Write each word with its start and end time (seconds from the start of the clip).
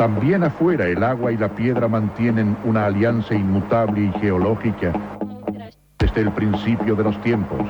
También 0.00 0.42
afuera 0.42 0.86
el 0.86 1.04
agua 1.04 1.30
y 1.30 1.36
la 1.36 1.54
piedra 1.54 1.86
mantienen 1.86 2.56
una 2.64 2.86
alianza 2.86 3.34
inmutable 3.34 4.04
y 4.04 4.12
geológica 4.18 4.94
desde 5.98 6.22
el 6.22 6.32
principio 6.32 6.96
de 6.96 7.04
los 7.04 7.20
tiempos. 7.20 7.60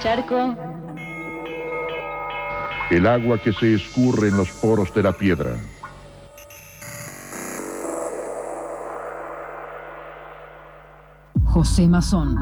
Charco, 0.00 0.56
el 2.90 3.06
agua 3.06 3.36
que 3.36 3.52
se 3.52 3.74
escurre 3.74 4.28
en 4.28 4.38
los 4.38 4.50
poros 4.50 4.94
de 4.94 5.02
la 5.02 5.12
piedra. 5.12 5.56
José 11.44 11.86
Mazón. 11.86 12.34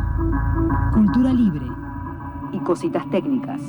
Cultura 0.93 1.33
libre 1.33 1.67
y 2.53 2.61
cositas 2.61 3.11
técnicas. 3.11 3.61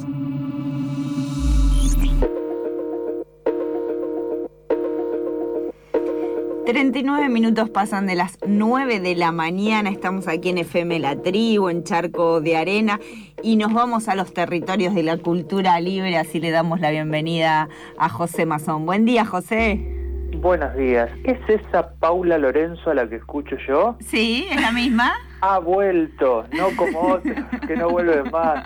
...39 6.70 7.30
minutos 7.30 7.68
pasan 7.72 8.06
de 8.06 8.14
las 8.14 8.38
9 8.46 9.00
de 9.00 9.16
la 9.16 9.32
mañana... 9.32 9.90
...estamos 9.90 10.28
aquí 10.28 10.50
en 10.50 10.60
FM 10.60 11.00
La 11.00 11.20
Tribu, 11.20 11.68
en 11.70 11.84
Charco 11.84 12.42
de 12.42 12.58
Arena... 12.58 13.00
...y 13.42 13.56
nos 13.56 13.74
vamos 13.74 14.08
a 14.08 14.14
los 14.14 14.36
territorios 14.36 14.94
de 14.94 15.02
la 15.02 15.18
cultura 15.18 15.80
libre... 15.80 16.16
...así 16.16 16.40
le 16.40 16.52
damos 16.52 16.80
la 16.80 16.92
bienvenida 16.92 17.70
a 17.98 18.10
José 18.10 18.46
Mazón. 18.46 18.86
Buen 18.86 19.04
día, 19.06 19.26
José. 19.26 19.99
Buenos 20.42 20.74
días. 20.78 21.10
¿Es 21.26 21.38
esa 21.50 21.96
Paula 21.96 22.38
Lorenzo 22.38 22.92
a 22.92 22.94
la 22.94 23.10
que 23.10 23.18
escucho 23.18 23.58
yo? 23.68 23.98
Sí, 24.00 24.48
es 24.50 24.62
la 24.62 24.72
misma. 24.72 25.12
Ha 25.42 25.60
vuelto, 25.60 26.46
no 26.54 26.70
como 26.78 27.00
otra, 27.02 27.50
que 27.68 27.76
no 27.76 27.90
vuelve 27.90 28.24
más. 28.32 28.64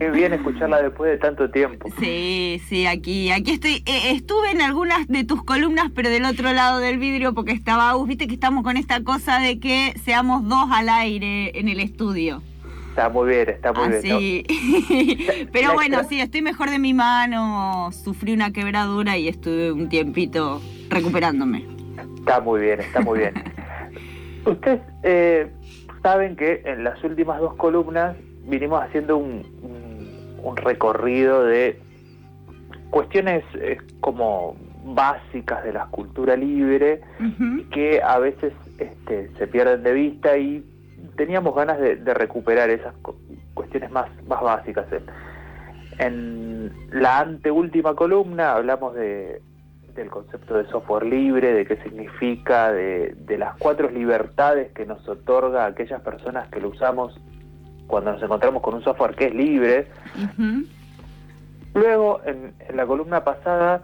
Qué 0.00 0.10
bien 0.10 0.32
escucharla 0.32 0.82
después 0.82 1.12
de 1.12 1.18
tanto 1.18 1.48
tiempo. 1.52 1.88
Sí, 2.00 2.60
sí, 2.66 2.86
aquí, 2.86 3.30
aquí 3.30 3.52
estoy. 3.52 3.84
Eh, 3.86 4.10
estuve 4.10 4.50
en 4.50 4.60
algunas 4.60 5.06
de 5.06 5.22
tus 5.22 5.44
columnas, 5.44 5.92
pero 5.94 6.10
del 6.10 6.24
otro 6.24 6.52
lado 6.52 6.80
del 6.80 6.98
vidrio, 6.98 7.32
porque 7.32 7.52
estaba, 7.52 7.94
viste 8.04 8.26
que 8.26 8.34
estamos 8.34 8.64
con 8.64 8.76
esta 8.76 9.04
cosa 9.04 9.38
de 9.38 9.60
que 9.60 9.94
seamos 10.04 10.48
dos 10.48 10.68
al 10.72 10.88
aire 10.88 11.56
en 11.56 11.68
el 11.68 11.78
estudio. 11.78 12.42
Está 12.94 13.08
muy 13.08 13.28
bien, 13.28 13.48
está 13.48 13.72
muy 13.72 13.88
bien. 13.88 14.02
Sí. 14.02 15.48
pero 15.52 15.74
bueno, 15.74 16.04
sí, 16.04 16.20
estoy 16.20 16.42
mejor 16.42 16.70
de 16.70 16.78
mi 16.78 16.94
mano. 16.94 17.90
Sufrí 17.90 18.32
una 18.32 18.52
quebradura 18.52 19.18
y 19.18 19.26
estuve 19.26 19.72
un 19.72 19.88
tiempito 19.88 20.60
recuperándome. 20.90 21.64
Está 22.18 22.40
muy 22.40 22.60
bien, 22.60 22.78
está 22.78 23.00
muy 23.00 23.18
bien. 23.18 23.34
Ustedes 24.46 24.80
eh, 25.02 25.50
saben 26.04 26.36
que 26.36 26.62
en 26.64 26.84
las 26.84 27.02
últimas 27.02 27.40
dos 27.40 27.56
columnas 27.56 28.16
vinimos 28.44 28.80
haciendo 28.80 29.16
un, 29.16 29.42
un, 30.40 30.56
recorrido 30.56 31.42
de 31.42 31.80
cuestiones 32.90 33.42
eh, 33.54 33.78
como 33.98 34.54
básicas 34.84 35.64
de 35.64 35.72
la 35.72 35.86
cultura 35.86 36.36
libre 36.36 37.00
que 37.72 38.00
a 38.00 38.20
veces 38.20 38.52
este, 38.78 39.32
se 39.36 39.48
pierden 39.48 39.82
de 39.82 39.92
vista 39.94 40.38
y 40.38 40.64
teníamos 41.16 41.54
ganas 41.54 41.78
de, 41.78 42.14
recuperar 42.14 42.70
esas 42.70 42.94
cuestiones 43.54 43.90
más, 43.90 44.08
más 44.26 44.42
básicas. 44.42 44.86
En 45.98 46.72
la 46.90 47.20
anteúltima 47.20 47.94
columna 47.94 48.52
hablamos 48.52 48.94
de, 48.94 49.40
del 49.94 50.10
concepto 50.10 50.54
de 50.54 50.66
software 50.68 51.06
libre, 51.06 51.52
de 51.52 51.66
qué 51.66 51.76
significa, 51.78 52.72
de, 52.72 53.14
las 53.38 53.56
cuatro 53.56 53.90
libertades 53.90 54.72
que 54.72 54.86
nos 54.86 55.06
otorga 55.08 55.64
a 55.64 55.68
aquellas 55.68 56.00
personas 56.02 56.48
que 56.48 56.60
lo 56.60 56.68
usamos 56.68 57.18
cuando 57.86 58.12
nos 58.12 58.22
encontramos 58.22 58.62
con 58.62 58.74
un 58.74 58.82
software 58.82 59.14
que 59.14 59.26
es 59.26 59.34
libre. 59.34 59.88
Luego, 61.74 62.20
en, 62.24 62.54
la 62.74 62.86
columna 62.86 63.24
pasada, 63.24 63.82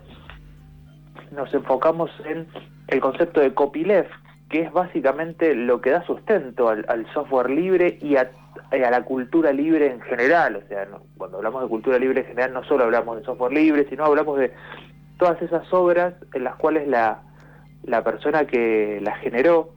nos 1.32 1.52
enfocamos 1.54 2.10
en 2.24 2.46
el 2.88 3.00
concepto 3.00 3.40
de 3.40 3.54
copyleft, 3.54 4.10
que 4.50 4.62
es 4.62 4.72
básicamente 4.72 5.54
lo 5.54 5.80
que 5.80 5.90
da 5.90 6.04
sustento 6.04 6.68
al, 6.68 7.06
software 7.14 7.48
libre 7.48 7.98
y 8.02 8.16
a, 8.16 8.30
la 8.72 9.02
cultura 9.04 9.52
libre 9.52 9.92
en 9.92 10.00
general. 10.00 10.56
O 10.56 10.68
sea, 10.68 10.88
cuando 11.16 11.38
hablamos 11.38 11.62
de 11.62 11.68
cultura 11.68 11.98
libre 11.98 12.22
en 12.22 12.26
general, 12.26 12.52
no 12.52 12.64
solo 12.64 12.84
hablamos 12.84 13.16
de 13.16 13.24
software 13.24 13.52
libre, 13.52 13.86
sino 13.88 14.04
hablamos 14.04 14.38
de 14.38 14.52
todas 15.18 15.40
esas 15.40 15.72
obras 15.72 16.14
en 16.34 16.42
las 16.42 16.56
cuales 16.56 16.88
la, 16.88 17.22
persona 18.02 18.44
que 18.44 18.98
la 19.00 19.14
generó, 19.18 19.70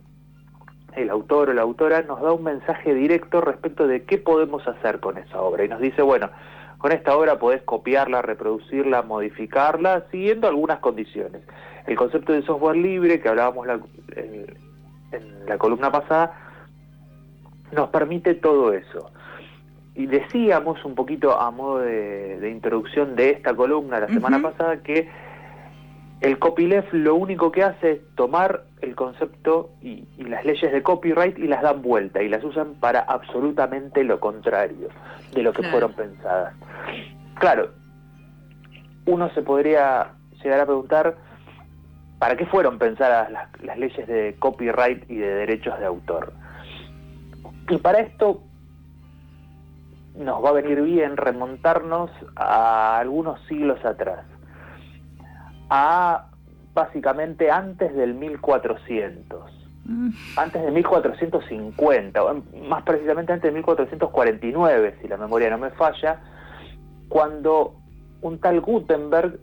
el 0.96 1.12
autor 1.12 1.52
o 1.52 1.54
la 1.54 1.62
autora, 1.62 2.02
nos 2.02 2.20
da 2.22 2.34
un 2.34 2.44
mensaje 2.44 2.96
directo 2.96 3.42
respecto 3.42 3.88
de 3.88 4.04
qué 4.04 4.18
podemos 4.18 4.68
hacer 4.68 5.00
con 5.00 5.20
esa 5.20 5.40
obra. 5.40 5.66
Y 5.66 5.70
nos 5.70 5.82
dice, 5.82 6.02
bueno, 6.02 6.32
con 6.80 6.92
esta 6.92 7.16
obra 7.16 7.38
podés 7.38 7.62
copiarla, 7.62 8.24
reproducirla, 8.24 9.04
modificarla, 9.04 10.06
siguiendo 10.10 10.48
algunas 10.48 10.80
condiciones. 10.80 11.44
El 11.88 11.96
concepto 11.98 12.34
de 12.34 12.44
software 12.44 12.78
libre, 12.78 13.20
que 13.20 13.30
hablábamos 13.30 13.68
en, 14.16 14.46
la 15.48 15.58
columna 15.58 15.92
pasada, 15.92 16.34
nos 17.72 17.90
permite 17.90 18.36
todo 18.36 18.74
eso. 18.74 19.12
Y 19.96 20.08
decíamos 20.08 20.84
un 20.86 20.96
poquito 20.96 21.40
a 21.40 21.52
modo 21.52 21.80
de, 21.80 22.50
introducción 22.50 23.16
de 23.16 23.32
esta 23.32 23.56
columna 23.56 24.00
la 24.00 24.08
semana 24.08 24.42
pasada 24.42 24.82
que 24.82 25.10
el 26.22 26.40
copyleft 26.40 26.94
lo 26.94 27.16
único 27.16 27.52
que 27.52 27.64
hace 27.64 27.92
es 27.92 28.16
tomar 28.16 28.64
el 28.82 28.96
concepto 28.96 29.72
y, 29.82 30.08
las 30.18 30.46
leyes 30.46 30.72
de 30.72 30.82
copyright 30.82 31.38
y 31.38 31.48
las 31.48 31.62
dan 31.62 31.82
vuelta 31.82 32.24
y 32.24 32.30
las 32.30 32.44
usan 32.44 32.76
para 32.76 33.02
absolutamente 33.02 34.04
lo 34.04 34.20
contrario 34.20 34.88
de 35.34 35.44
lo 35.44 35.52
que 35.52 35.64
fueron 35.64 35.94
pensadas. 35.94 36.56
Claro, 37.36 37.72
uno 39.06 39.30
se 39.34 39.42
podría 39.42 40.14
llegar 40.42 40.62
a 40.62 40.66
preguntar 40.66 41.18
para 42.24 42.38
qué 42.38 42.46
fueron 42.46 42.80
pensadas 42.80 43.30
las, 43.34 43.50
las 43.64 43.78
leyes 43.78 44.08
de 44.08 44.38
copyright 44.40 45.12
y 45.12 45.18
de 45.18 45.28
derechos 45.28 45.78
de 45.78 45.86
autor. 45.86 46.32
Y 47.68 47.76
para 47.80 48.00
esto 48.00 48.42
nos 50.16 50.42
va 50.42 50.52
a 50.52 50.54
venir 50.54 50.82
bien 50.84 51.18
remontarnos 51.18 52.12
a 52.38 52.98
algunos 52.98 53.46
siglos 53.48 53.84
atrás 53.84 54.24
a 55.70 56.30
básicamente 56.74 57.52
antes 57.52 57.94
del 57.94 58.14
1400. 58.14 59.52
Mm. 59.84 60.10
Antes 60.38 60.64
de 60.64 60.72
1450, 60.72 62.22
más 62.70 62.84
precisamente 62.84 63.34
antes 63.34 63.52
de 63.52 63.56
1449, 63.58 65.00
si 65.02 65.10
la 65.10 65.18
memoria 65.18 65.50
no 65.50 65.58
me 65.58 65.72
falla, 65.72 66.22
cuando 67.10 67.76
un 68.22 68.40
tal 68.40 68.62
Gutenberg 68.62 69.42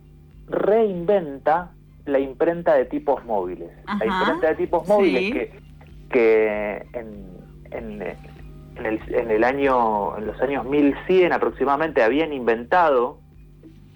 reinventa 0.49 1.73
la 2.07 2.19
imprenta 2.19 2.75
de 2.75 2.85
tipos 2.87 3.25
móviles. 3.25 3.71
La 3.99 4.07
imprenta 4.07 4.49
de 4.49 4.55
tipos 4.55 4.87
móviles 4.89 5.33
que, 5.33 5.61
que 6.11 6.87
en, 6.93 7.27
en, 7.71 8.03
el, 8.03 9.01
en, 9.09 9.31
el, 9.31 9.45
año, 9.45 10.17
en 10.17 10.27
los 10.27 10.41
años 10.41 10.65
1100 10.65 11.33
aproximadamente 11.33 12.03
habían 12.03 12.33
inventado 12.33 13.21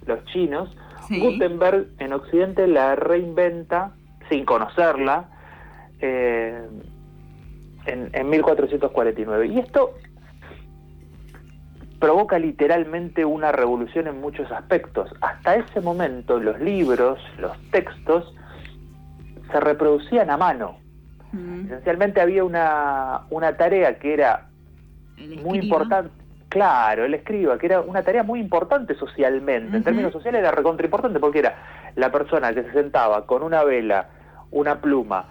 los 0.07 0.25
chinos 0.27 0.75
Gutenberg 1.09 1.89
en 1.99 2.13
Occidente 2.13 2.67
la 2.67 2.97
reinventa 2.97 3.93
sin 4.29 4.45
conocerla 4.45 5.29
eh, 6.01 6.67
en, 7.87 8.11
en 8.13 8.31
1449. 8.31 9.47
Y 9.47 9.59
esto 9.59 9.95
provoca 12.05 12.39
literalmente 12.39 13.25
una 13.25 13.51
revolución 13.51 14.07
en 14.09 14.21
muchos 14.21 14.53
aspectos. 14.53 15.11
Hasta 15.23 15.57
ese 15.57 15.81
momento 15.81 16.39
los 16.39 16.61
libros, 16.61 17.19
los 17.39 17.57
textos, 17.71 18.35
se 19.51 19.59
reproducían 19.59 20.29
a 20.29 20.37
mano. 20.37 20.77
Mm. 21.33 21.65
Esencialmente 21.65 22.21
había 22.21 22.45
una, 22.45 23.23
una 23.31 23.57
tarea 23.57 23.99
que 23.99 24.13
era 24.13 24.49
muy 25.43 25.61
importante 25.61 26.11
Claro, 26.51 27.07
el 27.07 27.15
escriba, 27.15 27.59
que 27.59 27.67
era 27.67 27.81
una 27.81 28.03
tarea 28.03 28.23
muy 28.23 28.39
importante 28.39 28.95
socialmente. 28.95 29.77
En 29.77 29.83
términos 29.83 30.13
sociales 30.13 30.39
era 30.41 30.53
recontra 30.53 30.87
importante 30.87 31.19
porque 31.19 31.41
era 31.41 31.57
la 31.97 32.13
persona 32.13 32.55
que 32.55 32.63
se 32.63 32.73
sentaba 32.73 33.27
con 33.27 33.43
una 33.43 33.65
vela, 33.65 34.11
una 34.53 34.81
pluma 34.81 35.27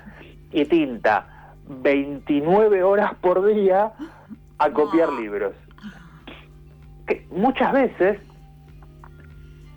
y 0.51 0.65
tinta 0.65 1.53
29 1.65 2.83
horas 2.83 3.13
por 3.21 3.45
día 3.45 3.93
a 4.57 4.69
copiar 4.71 5.13
libros. 5.13 5.53
Que 7.07 7.25
muchas 7.31 7.73
veces 7.73 8.19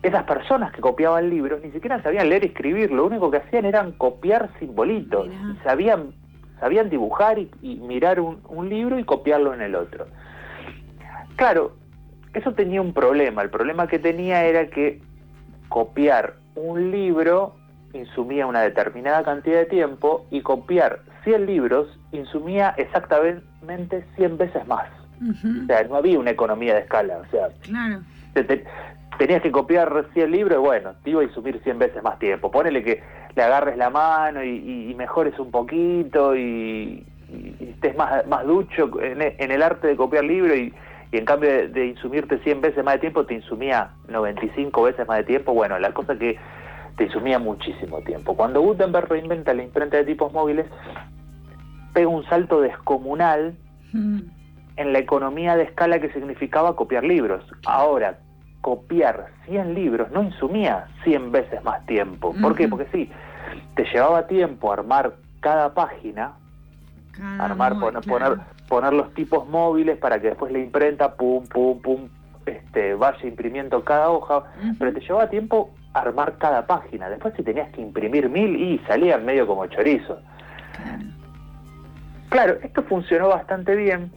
esas 0.03 0.25
personas 0.25 0.73
que 0.73 0.81
copiaban 0.81 1.31
libros 1.31 1.61
ni 1.63 1.71
siquiera 1.73 2.03
sabían 2.03 2.29
leer 2.29 2.45
y 2.45 2.49
escribir, 2.49 2.93
lo 2.93 3.07
único 3.07 3.31
que 3.31 3.39
hacían 3.39 3.65
eran 3.65 3.93
copiar 3.93 4.51
simbolitos, 4.59 5.29
Mirá. 5.29 5.57
sabían, 5.65 6.15
sabían 6.61 6.89
dibujar 6.91 7.39
y, 7.39 7.51
y 7.63 7.77
mirar 7.77 8.21
un, 8.21 8.41
un 8.49 8.69
libro 8.69 8.99
y 8.99 9.05
copiarlo 9.05 9.53
en 9.53 9.63
el 9.63 9.75
otro. 9.75 10.07
Claro, 11.35 11.73
eso 12.35 12.53
tenía 12.53 12.81
un 12.81 12.93
problema, 12.93 13.43
el 13.43 13.51
problema 13.51 13.89
que 13.89 13.99
tenía 13.99 14.45
era 14.45 14.69
que 14.69 15.01
copiar 15.69 16.35
un 16.55 16.91
libro 16.91 17.55
insumía 17.93 18.47
una 18.47 18.61
determinada 18.61 19.23
cantidad 19.25 19.59
de 19.59 19.67
tiempo 19.67 20.27
y 20.31 20.43
copiar 20.43 21.01
100 21.25 21.47
libros 21.47 21.89
insumía 22.13 22.75
exactamente 22.77 24.05
100 24.17 24.39
veces 24.39 24.67
más. 24.67 24.89
O 25.23 25.67
sea, 25.67 25.83
no 25.85 25.97
había 25.97 26.19
una 26.19 26.31
economía 26.31 26.75
de 26.75 26.81
escala, 26.81 27.19
o 27.19 27.31
sea, 27.31 27.49
Claro. 27.63 28.01
te- 28.35 28.45
te- 28.45 28.65
tenías 29.19 29.41
que 29.43 29.51
copiar 29.51 30.07
100 30.13 30.31
libros 30.31 30.59
y 30.59 30.61
bueno, 30.61 30.93
te 31.03 31.11
iba 31.11 31.21
a 31.23 31.25
insumir 31.25 31.61
100 31.65 31.79
veces 31.79 32.03
más 32.03 32.19
tiempo. 32.19 32.51
Ponele 32.51 32.83
que 32.83 33.03
le 33.35 33.43
agarres 33.43 33.77
la 33.79 33.91
mano 33.91 34.43
y, 34.45 34.49
y- 34.51 34.91
y 34.91 34.95
mejores 34.95 35.39
un 35.39 35.51
poquito 35.51 36.37
y, 36.37 37.05
y- 37.31 37.57
estés 37.71 37.97
más, 37.97 38.27
más 38.27 38.45
ducho 38.47 38.91
en, 39.01 39.23
en 39.23 39.51
el 39.51 39.63
arte 39.63 39.87
de 39.89 39.97
copiar 39.97 40.25
libros 40.25 40.57
y, 40.57 40.73
y 41.13 41.17
en 41.19 41.25
cambio 41.25 41.49
de, 41.51 41.69
de 41.69 41.87
insumirte 41.87 42.39
100 42.41 42.61
veces 42.61 42.85
más 42.85 42.95
de 42.95 43.01
tiempo, 43.01 43.25
te 43.25 43.35
insumía 43.35 43.91
95 44.09 44.83
veces 44.83 45.07
más 45.09 45.19
de 45.19 45.25
tiempo. 45.25 45.55
Bueno, 45.55 45.79
la 45.79 45.93
cosa 45.93 46.17
que 46.19 46.37
te 46.97 47.05
insumía 47.05 47.39
muchísimo 47.39 48.01
tiempo. 48.03 48.35
Cuando 48.37 48.61
Gutenberg 48.63 49.09
reinventa 49.09 49.53
la 49.55 49.63
imprenta 49.63 49.97
de 49.99 50.05
tipos 50.05 50.33
móviles, 50.33 50.67
pega 51.95 52.09
un 52.09 52.25
salto 52.27 52.61
descomunal 52.61 53.55
Mm, 53.93 54.19
en 54.77 54.93
la 54.93 54.99
economía 54.99 55.57
de 55.57 55.65
escala 55.65 55.99
que 56.01 56.13
significaba 56.13 56.77
copiar 56.77 57.05
libros. 57.05 57.45
Ahora, 57.67 58.19
copiar 58.61 59.29
100 59.47 59.75
libros 59.75 60.11
no 60.11 60.23
insumía 60.23 60.87
100 61.05 61.33
veces 61.33 61.63
más 61.65 61.85
tiempo. 61.87 62.35
¿Por 62.41 62.55
qué? 62.55 62.69
Porque 62.69 62.87
sí, 62.93 63.11
te 63.75 63.85
llevaba 63.85 64.27
tiempo 64.27 64.73
armar 64.73 65.15
cada 65.41 65.73
página, 65.73 66.33
cada 67.13 67.45
armar, 67.45 67.79
poner, 67.79 68.03
claro. 68.03 68.37
poner, 68.37 68.39
poner 68.69 68.93
los 68.93 69.15
tipos 69.15 69.49
móviles 69.49 69.97
para 69.99 70.21
que 70.21 70.29
después 70.29 70.53
la 70.53 70.59
imprenta, 70.59 71.15
pum, 71.15 71.47
pum, 71.47 71.81
pum, 71.81 72.09
este, 72.45 72.95
vaya 72.95 73.27
imprimiendo 73.27 73.85
cada 73.85 74.11
hoja, 74.11 74.45
pero 74.79 74.93
te 74.93 75.01
llevaba 75.01 75.31
tiempo 75.31 75.71
armar 75.95 76.37
cada 76.39 76.67
página. 76.67 77.09
Después 77.09 77.35
si 77.37 77.43
tenías 77.43 77.71
que 77.71 77.81
imprimir 77.81 78.29
mil 78.29 78.57
y 78.57 78.79
salían 78.87 79.25
medio 79.25 79.47
como 79.47 79.67
chorizo. 79.67 80.19
Claro. 80.75 81.05
Claro, 82.29 82.59
esto 82.63 82.83
funcionó 82.83 83.29
bastante 83.29 83.77
bien 83.77 84.11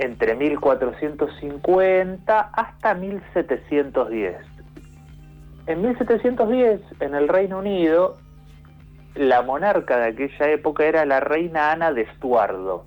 entre 0.00 0.34
1450 0.34 2.40
hasta 2.40 2.94
1710. 2.94 4.36
En 5.66 5.82
1710, 5.82 6.80
en 7.00 7.14
el 7.14 7.28
Reino 7.28 7.58
Unido, 7.58 8.16
la 9.14 9.42
monarca 9.42 9.98
de 9.98 10.06
aquella 10.06 10.50
época 10.50 10.86
era 10.86 11.04
la 11.04 11.20
reina 11.20 11.72
Ana 11.72 11.92
de 11.92 12.00
Estuardo. 12.02 12.86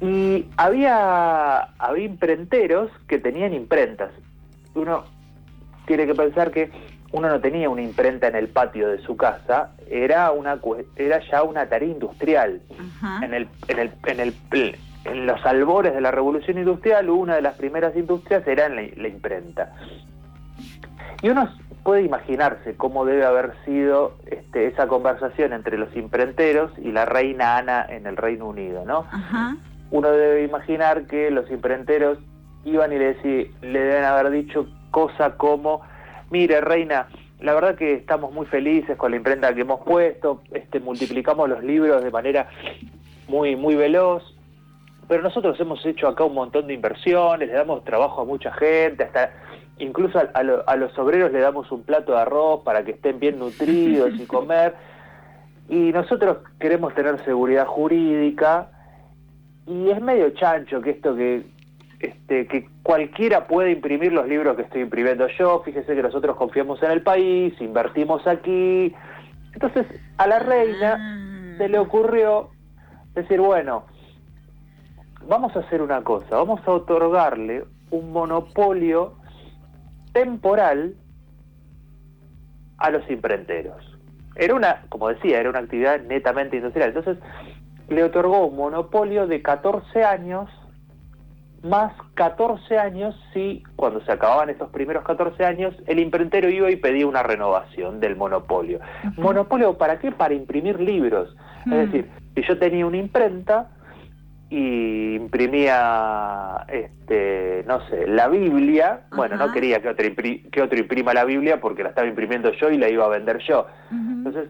Y 0.00 0.46
había, 0.56 1.60
había 1.78 2.04
imprenteros 2.04 2.90
que 3.06 3.18
tenían 3.18 3.54
imprentas. 3.54 4.10
Uno 4.74 5.04
tiene 5.86 6.06
que 6.06 6.16
pensar 6.16 6.50
que 6.50 6.72
uno 7.12 7.28
no 7.28 7.40
tenía 7.40 7.70
una 7.70 7.82
imprenta 7.82 8.26
en 8.26 8.34
el 8.34 8.48
patio 8.48 8.88
de 8.88 8.98
su 8.98 9.16
casa, 9.16 9.70
era, 9.90 10.30
una, 10.30 10.58
era 10.96 11.20
ya 11.30 11.42
una 11.42 11.66
tarea 11.68 11.88
industrial. 11.88 12.62
En, 13.22 13.34
el, 13.34 13.48
en, 13.68 13.78
el, 13.78 13.92
en, 14.06 14.20
el, 14.20 14.34
en 15.04 15.26
los 15.26 15.44
albores 15.44 15.92
de 15.94 16.00
la 16.00 16.10
revolución 16.10 16.56
industrial, 16.58 17.10
una 17.10 17.34
de 17.34 17.42
las 17.42 17.56
primeras 17.56 17.94
industrias 17.96 18.46
era 18.46 18.66
en 18.66 18.76
la, 18.76 18.82
la 18.96 19.08
imprenta. 19.08 19.72
Y 21.22 21.28
uno 21.28 21.48
puede 21.82 22.02
imaginarse 22.02 22.76
cómo 22.76 23.04
debe 23.04 23.24
haber 23.24 23.52
sido 23.64 24.16
este, 24.26 24.66
esa 24.66 24.86
conversación 24.86 25.52
entre 25.52 25.76
los 25.78 25.94
imprenteros 25.96 26.70
y 26.78 26.92
la 26.92 27.04
reina 27.06 27.56
Ana 27.56 27.84
en 27.88 28.06
el 28.06 28.16
Reino 28.16 28.46
Unido, 28.46 28.84
¿no? 28.84 29.06
Ajá. 29.10 29.56
uno 29.90 30.10
debe 30.10 30.44
imaginar 30.44 31.06
que 31.06 31.30
los 31.30 31.50
imprenteros 31.50 32.18
iban 32.64 32.92
y 32.92 32.98
le, 32.98 33.16
deci- 33.18 33.50
le 33.62 33.80
deben 33.80 34.04
haber 34.04 34.30
dicho 34.30 34.66
cosas 34.90 35.32
como, 35.36 35.80
mire 36.30 36.60
reina, 36.60 37.08
la 37.42 37.54
verdad 37.54 37.74
que 37.74 37.94
estamos 37.94 38.32
muy 38.32 38.46
felices 38.46 38.96
con 38.96 39.10
la 39.12 39.16
imprenta 39.16 39.54
que 39.54 39.62
hemos 39.62 39.80
puesto, 39.80 40.42
este, 40.52 40.80
multiplicamos 40.80 41.48
los 41.48 41.62
libros 41.64 42.02
de 42.04 42.10
manera 42.10 42.48
muy, 43.28 43.56
muy 43.56 43.74
veloz, 43.76 44.22
pero 45.08 45.22
nosotros 45.22 45.58
hemos 45.60 45.84
hecho 45.86 46.08
acá 46.08 46.24
un 46.24 46.34
montón 46.34 46.66
de 46.66 46.74
inversiones, 46.74 47.48
le 47.48 47.54
damos 47.54 47.84
trabajo 47.84 48.20
a 48.20 48.24
mucha 48.24 48.52
gente, 48.52 49.04
hasta 49.04 49.32
incluso 49.78 50.18
a, 50.18 50.28
a 50.34 50.42
lo- 50.42 50.68
a 50.68 50.76
los 50.76 50.96
obreros 50.98 51.32
le 51.32 51.40
damos 51.40 51.70
un 51.72 51.82
plato 51.82 52.12
de 52.12 52.18
arroz 52.20 52.60
para 52.64 52.84
que 52.84 52.92
estén 52.92 53.18
bien 53.18 53.38
nutridos 53.38 54.10
y 54.18 54.26
comer, 54.26 54.74
y 55.68 55.92
nosotros 55.92 56.38
queremos 56.58 56.94
tener 56.94 57.18
seguridad 57.24 57.66
jurídica, 57.66 58.70
y 59.66 59.88
es 59.90 60.00
medio 60.00 60.30
chancho 60.30 60.80
que 60.80 60.90
esto 60.90 61.14
que 61.14 61.44
este 62.00 62.46
que 62.46 62.68
cualquiera 62.82 63.46
puede 63.46 63.72
imprimir 63.72 64.12
los 64.12 64.26
libros 64.26 64.56
que 64.56 64.62
estoy 64.62 64.82
imprimiendo 64.82 65.26
yo, 65.38 65.62
fíjese 65.64 65.94
que 65.94 66.02
nosotros 66.02 66.36
confiamos 66.36 66.82
en 66.82 66.90
el 66.90 67.02
país, 67.02 67.54
invertimos 67.60 68.26
aquí. 68.26 68.94
Entonces, 69.52 69.86
a 70.16 70.26
la 70.26 70.38
reina 70.38 70.96
Ah. 70.98 71.54
se 71.58 71.68
le 71.68 71.78
ocurrió 71.78 72.50
decir, 73.14 73.40
bueno, 73.40 73.84
vamos 75.26 75.54
a 75.56 75.60
hacer 75.60 75.82
una 75.82 76.02
cosa, 76.02 76.36
vamos 76.36 76.60
a 76.66 76.70
otorgarle 76.72 77.64
un 77.90 78.12
monopolio 78.12 79.14
temporal 80.12 80.94
a 82.78 82.90
los 82.90 83.08
imprenteros. 83.10 83.98
Era 84.36 84.54
una, 84.54 84.82
como 84.88 85.08
decía, 85.08 85.38
era 85.38 85.50
una 85.50 85.58
actividad 85.58 86.00
netamente 86.02 86.56
industrial. 86.56 86.88
Entonces, 86.88 87.18
le 87.88 88.04
otorgó 88.04 88.46
un 88.46 88.56
monopolio 88.56 89.26
de 89.26 89.42
14 89.42 90.04
años, 90.04 90.48
más 91.62 91.92
14 92.14 92.78
años 92.78 93.14
si, 93.32 93.62
cuando 93.76 94.00
se 94.04 94.12
acababan 94.12 94.50
estos 94.50 94.70
primeros 94.70 95.04
14 95.04 95.44
años, 95.44 95.74
el 95.86 95.98
imprentero 95.98 96.48
iba 96.48 96.70
y 96.70 96.76
pedía 96.76 97.06
una 97.06 97.22
renovación 97.22 98.00
del 98.00 98.16
monopolio. 98.16 98.80
¿Monopolio 99.16 99.76
para 99.76 99.98
qué? 99.98 100.10
Para 100.12 100.34
imprimir 100.34 100.80
libros. 100.80 101.36
Es 101.66 101.90
decir, 101.90 102.10
si 102.34 102.42
yo 102.42 102.58
tenía 102.58 102.86
una 102.86 102.96
imprenta 102.96 103.68
y 104.48 105.14
imprimía, 105.14 106.64
este, 106.68 107.64
no 107.68 107.86
sé, 107.88 108.06
la 108.08 108.28
Biblia, 108.28 109.02
bueno, 109.14 109.36
no 109.36 109.52
quería 109.52 109.80
que 109.80 109.90
otro, 109.90 110.06
que 110.50 110.62
otro 110.62 110.78
imprima 110.78 111.14
la 111.14 111.24
Biblia 111.24 111.60
porque 111.60 111.82
la 111.82 111.90
estaba 111.90 112.08
imprimiendo 112.08 112.50
yo 112.52 112.70
y 112.70 112.78
la 112.78 112.88
iba 112.88 113.04
a 113.04 113.08
vender 113.08 113.38
yo. 113.46 113.66
Entonces, 113.92 114.48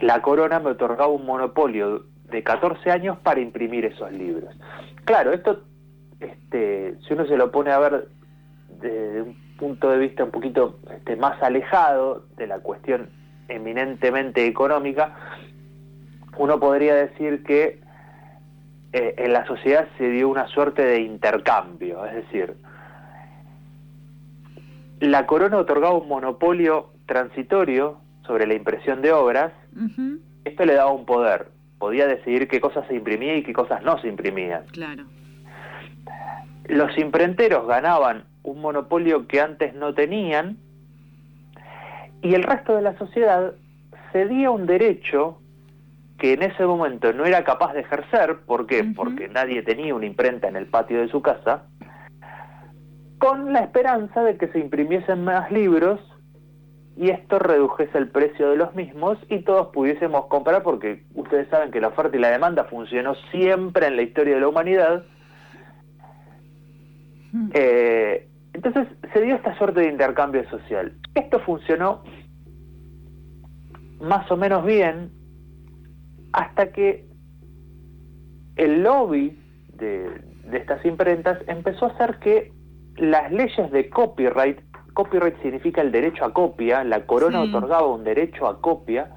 la 0.00 0.22
corona 0.22 0.58
me 0.58 0.70
otorgaba 0.70 1.08
un 1.08 1.26
monopolio 1.26 2.06
de 2.30 2.42
14 2.42 2.90
años 2.90 3.18
para 3.18 3.40
imprimir 3.40 3.84
esos 3.84 4.10
libros. 4.12 4.54
Claro, 5.04 5.32
esto, 5.32 5.62
este, 6.20 6.96
si 7.06 7.14
uno 7.14 7.26
se 7.26 7.36
lo 7.36 7.50
pone 7.50 7.70
a 7.70 7.78
ver 7.78 8.08
desde 8.80 9.22
un 9.22 9.36
punto 9.56 9.90
de 9.90 9.98
vista 9.98 10.24
un 10.24 10.30
poquito 10.30 10.78
este, 10.94 11.16
más 11.16 11.42
alejado 11.42 12.24
de 12.36 12.46
la 12.46 12.60
cuestión 12.60 13.10
eminentemente 13.48 14.46
económica, 14.46 15.14
uno 16.38 16.58
podría 16.58 16.94
decir 16.94 17.42
que 17.42 17.80
eh, 18.92 19.14
en 19.18 19.32
la 19.32 19.46
sociedad 19.46 19.88
se 19.98 20.08
dio 20.08 20.28
una 20.28 20.46
suerte 20.48 20.84
de 20.84 21.00
intercambio, 21.00 22.04
es 22.06 22.14
decir, 22.14 22.56
la 25.00 25.26
corona 25.26 25.58
otorgaba 25.58 25.94
un 25.94 26.08
monopolio 26.08 26.90
transitorio 27.06 28.00
sobre 28.26 28.46
la 28.46 28.54
impresión 28.54 29.00
de 29.02 29.12
obras, 29.12 29.52
esto 30.44 30.64
le 30.64 30.74
daba 30.74 30.92
un 30.92 31.04
poder, 31.06 31.48
podía 31.80 32.06
decidir 32.06 32.46
qué 32.46 32.60
cosas 32.60 32.86
se 32.86 32.94
imprimía 32.94 33.34
y 33.36 33.42
qué 33.42 33.54
cosas 33.54 33.82
no 33.82 33.98
se 34.00 34.06
imprimían. 34.06 34.66
Claro. 34.66 35.04
Los 36.68 36.96
imprenteros 36.98 37.66
ganaban 37.66 38.24
un 38.44 38.60
monopolio 38.60 39.26
que 39.26 39.40
antes 39.40 39.74
no 39.74 39.94
tenían 39.94 40.58
y 42.22 42.34
el 42.34 42.42
resto 42.42 42.76
de 42.76 42.82
la 42.82 42.96
sociedad 42.98 43.54
cedía 44.12 44.50
un 44.50 44.66
derecho 44.66 45.40
que 46.18 46.34
en 46.34 46.42
ese 46.42 46.66
momento 46.66 47.14
no 47.14 47.24
era 47.24 47.44
capaz 47.44 47.72
de 47.72 47.80
ejercer, 47.80 48.40
¿por 48.44 48.66
qué? 48.66 48.84
Porque 48.84 49.28
nadie 49.28 49.62
tenía 49.62 49.94
una 49.94 50.04
imprenta 50.04 50.48
en 50.48 50.56
el 50.56 50.66
patio 50.66 51.00
de 51.00 51.08
su 51.08 51.22
casa, 51.22 51.62
con 53.16 53.54
la 53.54 53.60
esperanza 53.60 54.22
de 54.22 54.36
que 54.36 54.48
se 54.48 54.58
imprimiesen 54.58 55.24
más 55.24 55.50
libros 55.50 55.98
y 57.00 57.08
esto 57.08 57.38
redujese 57.38 57.96
el 57.96 58.10
precio 58.10 58.50
de 58.50 58.56
los 58.56 58.74
mismos 58.74 59.16
y 59.30 59.38
todos 59.38 59.68
pudiésemos 59.68 60.26
comprar, 60.26 60.62
porque 60.62 61.04
ustedes 61.14 61.48
saben 61.48 61.70
que 61.70 61.80
la 61.80 61.88
oferta 61.88 62.14
y 62.14 62.20
la 62.20 62.28
demanda 62.28 62.64
funcionó 62.64 63.14
siempre 63.30 63.86
en 63.86 63.96
la 63.96 64.02
historia 64.02 64.34
de 64.34 64.40
la 64.42 64.48
humanidad. 64.48 65.06
Eh, 67.54 68.28
entonces 68.52 68.86
se 69.14 69.22
dio 69.22 69.34
esta 69.34 69.56
suerte 69.56 69.80
de 69.80 69.88
intercambio 69.88 70.46
social. 70.50 70.92
Esto 71.14 71.40
funcionó 71.40 72.04
más 74.02 74.30
o 74.30 74.36
menos 74.36 74.66
bien 74.66 75.10
hasta 76.34 76.70
que 76.70 77.06
el 78.56 78.82
lobby 78.82 79.38
de, 79.72 80.20
de 80.50 80.58
estas 80.58 80.84
imprentas 80.84 81.38
empezó 81.46 81.86
a 81.86 81.92
hacer 81.92 82.18
que 82.18 82.52
las 82.96 83.32
leyes 83.32 83.70
de 83.70 83.88
copyright, 83.88 84.60
copyright 84.92 85.40
significa 85.42 85.80
el 85.80 85.92
derecho 85.92 86.24
a 86.24 86.32
copia, 86.32 86.84
la 86.84 87.06
corona 87.06 87.42
Sí. 87.42 87.48
otorgaba 87.48 87.86
un 87.86 88.04
derecho 88.04 88.46
a 88.48 88.60
copia, 88.60 89.10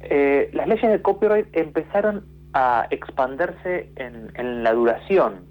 eh, 0.00 0.50
las 0.52 0.68
leyes 0.68 0.90
de 0.90 1.02
copyright 1.02 1.48
empezaron 1.56 2.24
a 2.54 2.86
expandirse 2.90 3.92
en, 3.96 4.30
en 4.34 4.62
la 4.62 4.72
duración 4.72 5.44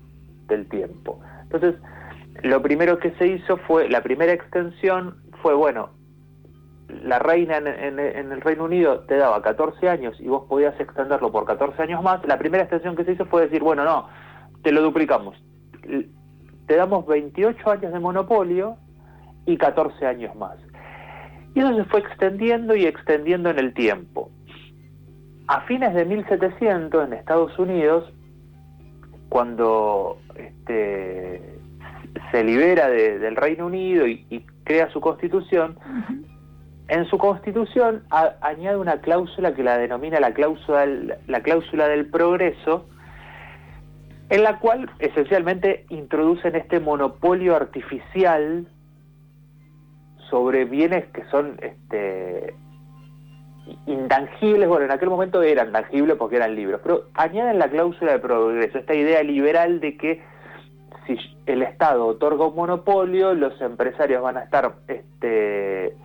del 0.48 0.68
tiempo. 0.70 1.20
Entonces, 1.44 1.76
lo 2.44 2.62
primero 2.62 2.98
que 3.00 3.12
se 3.12 3.28
hizo 3.28 3.58
fue, 3.58 3.90
la 3.90 4.02
primera 4.02 4.32
extensión 4.34 5.18
fue, 5.42 5.54
bueno, 5.54 5.90
la 7.04 7.20
reina 7.20 7.58
en, 7.58 7.68
en- 7.68 8.00
en 8.00 8.32
el 8.32 8.42
Reino 8.42 8.64
Unido 8.64 9.02
te 9.02 9.18
daba 9.18 9.42
14 9.42 9.90
años 9.90 10.16
y 10.20 10.28
vos 10.28 10.46
podías 10.48 10.80
extenderlo 10.80 11.32
por 11.32 11.46
14 11.46 11.82
años 11.82 12.02
más. 12.02 12.26
La 12.26 12.38
primera 12.38 12.64
extensión 12.64 12.96
que 12.96 13.04
se 13.04 13.12
hizo 13.12 13.26
fue 13.26 13.42
decir, 13.44 13.62
bueno, 13.62 13.84
no, 13.84 14.08
te 14.64 14.72
lo 14.72 14.82
duplicamos. 14.82 15.36
Te 16.68 16.76
damos 16.76 17.06
28 17.06 17.70
años 17.72 17.92
de 17.94 18.00
monopolio 18.00 18.78
y 19.48 19.58
14 19.58 20.06
años 20.06 20.36
más. 20.36 20.56
Y 21.56 21.60
eso 21.62 21.76
se 21.76 21.84
fue 21.86 22.02
extendiendo 22.02 22.76
y 22.76 22.86
extendiendo 22.86 23.50
en 23.50 23.58
el 23.58 23.74
tiempo. 23.74 24.30
A 25.48 25.62
fines 25.62 25.94
de 25.96 26.06
1700 26.06 27.08
en 27.08 27.14
Estados 27.14 27.58
Unidos, 27.58 28.14
cuando 29.30 30.20
este, 30.36 31.42
se 32.32 32.44
libera 32.44 32.90
de- 32.90 33.18
del 33.20 33.36
Reino 33.36 33.66
Unido 33.66 34.06
y, 34.08 34.26
y 34.30 34.42
crea 34.64 34.90
su 34.92 35.00
constitución, 35.02 35.78
en 36.90 37.06
su 37.06 37.18
constitución 37.18 38.04
a- 38.12 38.36
añade 38.42 38.78
una 38.78 39.02
cláusula 39.02 39.54
que 39.56 39.64
la 39.64 39.78
denomina 39.78 40.20
la 40.20 40.34
cláusula, 40.34 40.86
la 41.28 41.42
cláusula 41.42 41.88
del 41.88 42.08
progreso, 42.10 42.88
en 44.30 44.44
la 44.44 44.60
cual 44.60 44.90
esencialmente 45.00 45.86
introducen 45.90 46.56
este 46.56 46.80
monopolio 46.82 47.56
artificial 47.56 48.68
sobre 50.30 50.66
bienes 50.66 51.06
que 51.08 51.24
son 51.26 51.60
este, 51.62 52.54
intangibles, 53.86 54.68
bueno, 54.68 54.86
en 54.86 54.92
aquel 54.92 55.10
momento 55.10 55.42
eran 55.42 55.72
tangibles 55.72 56.18
porque 56.18 56.38
eran 56.38 56.56
libros, 56.56 56.82
pero 56.84 57.06
añaden 57.14 57.60
la 57.60 57.70
cláusula 57.70 58.14
de 58.14 58.20
progreso, 58.20 58.78
esta 58.78 58.94
idea 58.94 59.24
liberal 59.24 59.80
de 59.80 59.98
que 59.98 60.22
si 61.06 61.18
el 61.46 61.62
Estado 61.64 62.06
otorga 62.06 62.48
un 62.48 62.56
monopolio, 62.56 63.34
los 63.34 63.60
empresarios 63.62 64.22
van 64.22 64.38
a 64.38 64.42
estar 64.42 64.76
este, 64.88 65.96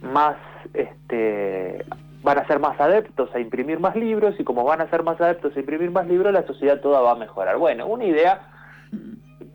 más, 0.00 0.36
este, 0.74 1.84
van 2.22 2.38
a 2.38 2.46
ser 2.46 2.60
más 2.60 2.80
adeptos 2.80 3.34
a 3.34 3.40
imprimir 3.40 3.80
más 3.80 3.96
libros 3.96 4.34
y 4.38 4.44
como 4.44 4.64
van 4.64 4.80
a 4.80 4.90
ser 4.90 5.02
más 5.02 5.20
adeptos 5.20 5.56
a 5.56 5.60
imprimir 5.60 5.90
más 5.90 6.06
libros, 6.06 6.32
la 6.32 6.46
sociedad 6.46 6.80
toda 6.80 7.00
va 7.00 7.12
a 7.12 7.16
mejorar. 7.16 7.58
Bueno, 7.58 7.86
una 7.86 8.04
idea 8.04 8.40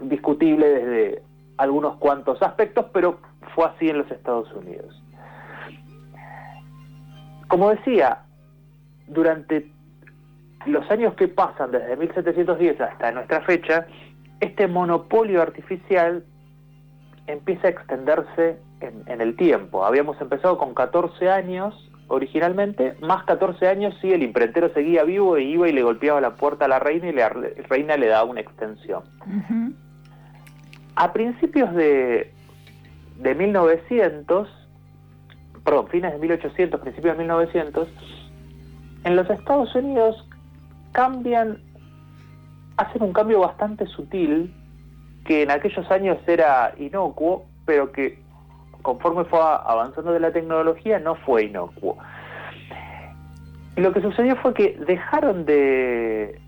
discutible 0.01 0.67
desde 0.67 1.23
algunos 1.57 1.97
cuantos 1.97 2.41
aspectos, 2.41 2.85
pero 2.93 3.19
fue 3.55 3.65
así 3.65 3.89
en 3.89 3.99
los 3.99 4.11
Estados 4.11 4.51
Unidos. 4.53 4.99
Como 7.47 7.69
decía, 7.69 8.19
durante 9.07 9.69
los 10.65 10.89
años 10.89 11.13
que 11.15 11.27
pasan 11.27 11.71
desde 11.71 11.95
1710 11.97 12.81
hasta 12.81 13.11
nuestra 13.11 13.41
fecha, 13.41 13.85
este 14.39 14.67
monopolio 14.67 15.41
artificial 15.41 16.23
empieza 17.27 17.67
a 17.67 17.71
extenderse 17.71 18.57
en, 18.81 19.03
en 19.07 19.21
el 19.21 19.35
tiempo. 19.35 19.85
Habíamos 19.85 20.19
empezado 20.19 20.57
con 20.57 20.73
14 20.73 21.29
años 21.29 21.89
originalmente, 22.07 22.95
más 23.01 23.23
14 23.23 23.67
años 23.67 23.95
si 24.01 24.11
el 24.11 24.23
imprentero 24.23 24.69
seguía 24.73 25.03
vivo 25.03 25.37
e 25.37 25.43
iba 25.43 25.69
y 25.69 25.73
le 25.73 25.83
golpeaba 25.83 26.19
la 26.21 26.35
puerta 26.35 26.65
a 26.65 26.67
la 26.67 26.79
reina 26.79 27.07
y 27.09 27.13
la 27.13 27.29
re- 27.29 27.55
reina 27.69 27.95
le 27.97 28.07
daba 28.07 28.25
una 28.29 28.41
extensión. 28.41 29.03
A 30.95 31.11
principios 31.13 31.73
de, 31.73 32.31
de 33.17 33.35
1900, 33.35 34.49
perdón, 35.63 35.87
fines 35.87 36.13
de 36.13 36.19
1800, 36.19 36.79
principios 36.81 37.17
de 37.17 37.23
1900, 37.23 37.87
en 39.05 39.15
los 39.15 39.29
Estados 39.29 39.73
Unidos 39.75 40.27
cambian, 40.91 41.59
hacen 42.77 43.03
un 43.03 43.13
cambio 43.13 43.39
bastante 43.39 43.85
sutil 43.87 44.53
que 45.25 45.43
en 45.43 45.51
aquellos 45.51 45.89
años 45.89 46.17
era 46.27 46.73
inocuo, 46.77 47.45
pero 47.65 47.91
que 47.91 48.19
conforme 48.81 49.23
fue 49.25 49.39
avanzando 49.39 50.11
de 50.11 50.19
la 50.19 50.31
tecnología 50.31 50.99
no 50.99 51.15
fue 51.15 51.45
inocuo. 51.45 51.97
Lo 53.75 53.91
que 53.91 54.01
sucedió 54.01 54.35
fue 54.35 54.53
que 54.53 54.77
dejaron 54.85 55.45
de, 55.45 56.39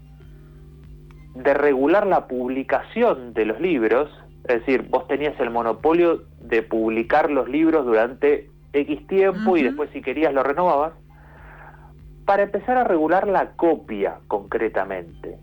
de 1.34 1.54
regular 1.54 2.06
la 2.06 2.28
publicación 2.28 3.34
de 3.34 3.46
los 3.46 3.60
libros, 3.60 4.10
es 4.48 4.60
decir, 4.60 4.84
vos 4.90 5.08
tenías 5.08 5.40
el 5.40 5.50
monopolio 5.50 6.24
de 6.42 6.62
publicar 6.62 7.32
los 7.32 7.50
libros 7.50 7.86
durante 7.86 8.50
X 8.74 9.08
tiempo 9.08 9.58
y 9.58 9.64
después 9.64 9.90
si 9.92 10.02
querías 10.02 10.34
lo 10.34 10.44
renovabas, 10.44 10.94
para 12.26 12.44
empezar 12.44 12.78
a 12.78 12.84
regular 12.84 13.28
la 13.28 13.52
copia 13.52 14.18
concretamente. 14.28 15.38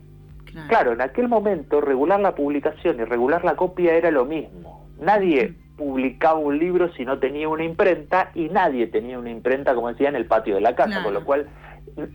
Claro, 0.67 0.91
en 0.91 1.01
aquel 1.01 1.27
momento 1.27 1.81
regular 1.81 2.19
la 2.19 2.35
publicación 2.35 2.99
y 2.99 3.03
regular 3.05 3.43
la 3.43 3.55
copia 3.55 3.95
era 3.95 4.11
lo 4.11 4.25
mismo. 4.25 4.85
Nadie 4.99 5.55
publicaba 5.77 6.37
un 6.37 6.59
libro 6.59 6.93
si 6.93 7.05
no 7.05 7.17
tenía 7.17 7.49
una 7.49 7.63
imprenta 7.63 8.29
y 8.35 8.49
nadie 8.49 8.85
tenía 8.87 9.17
una 9.17 9.31
imprenta, 9.31 9.73
como 9.73 9.89
decía, 9.89 10.09
en 10.09 10.15
el 10.15 10.25
patio 10.27 10.55
de 10.55 10.61
la 10.61 10.75
casa, 10.75 10.89
Claro. 10.89 11.05
con 11.05 11.13
lo 11.15 11.25
cual 11.25 11.47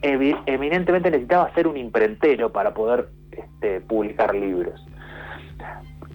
eminentemente 0.03 1.11
necesitaba 1.11 1.53
ser 1.55 1.67
un 1.67 1.77
imprentero 1.77 2.53
para 2.53 2.73
poder 2.75 3.09
este, 3.33 3.81
publicar 3.81 4.35
libros. 4.35 4.81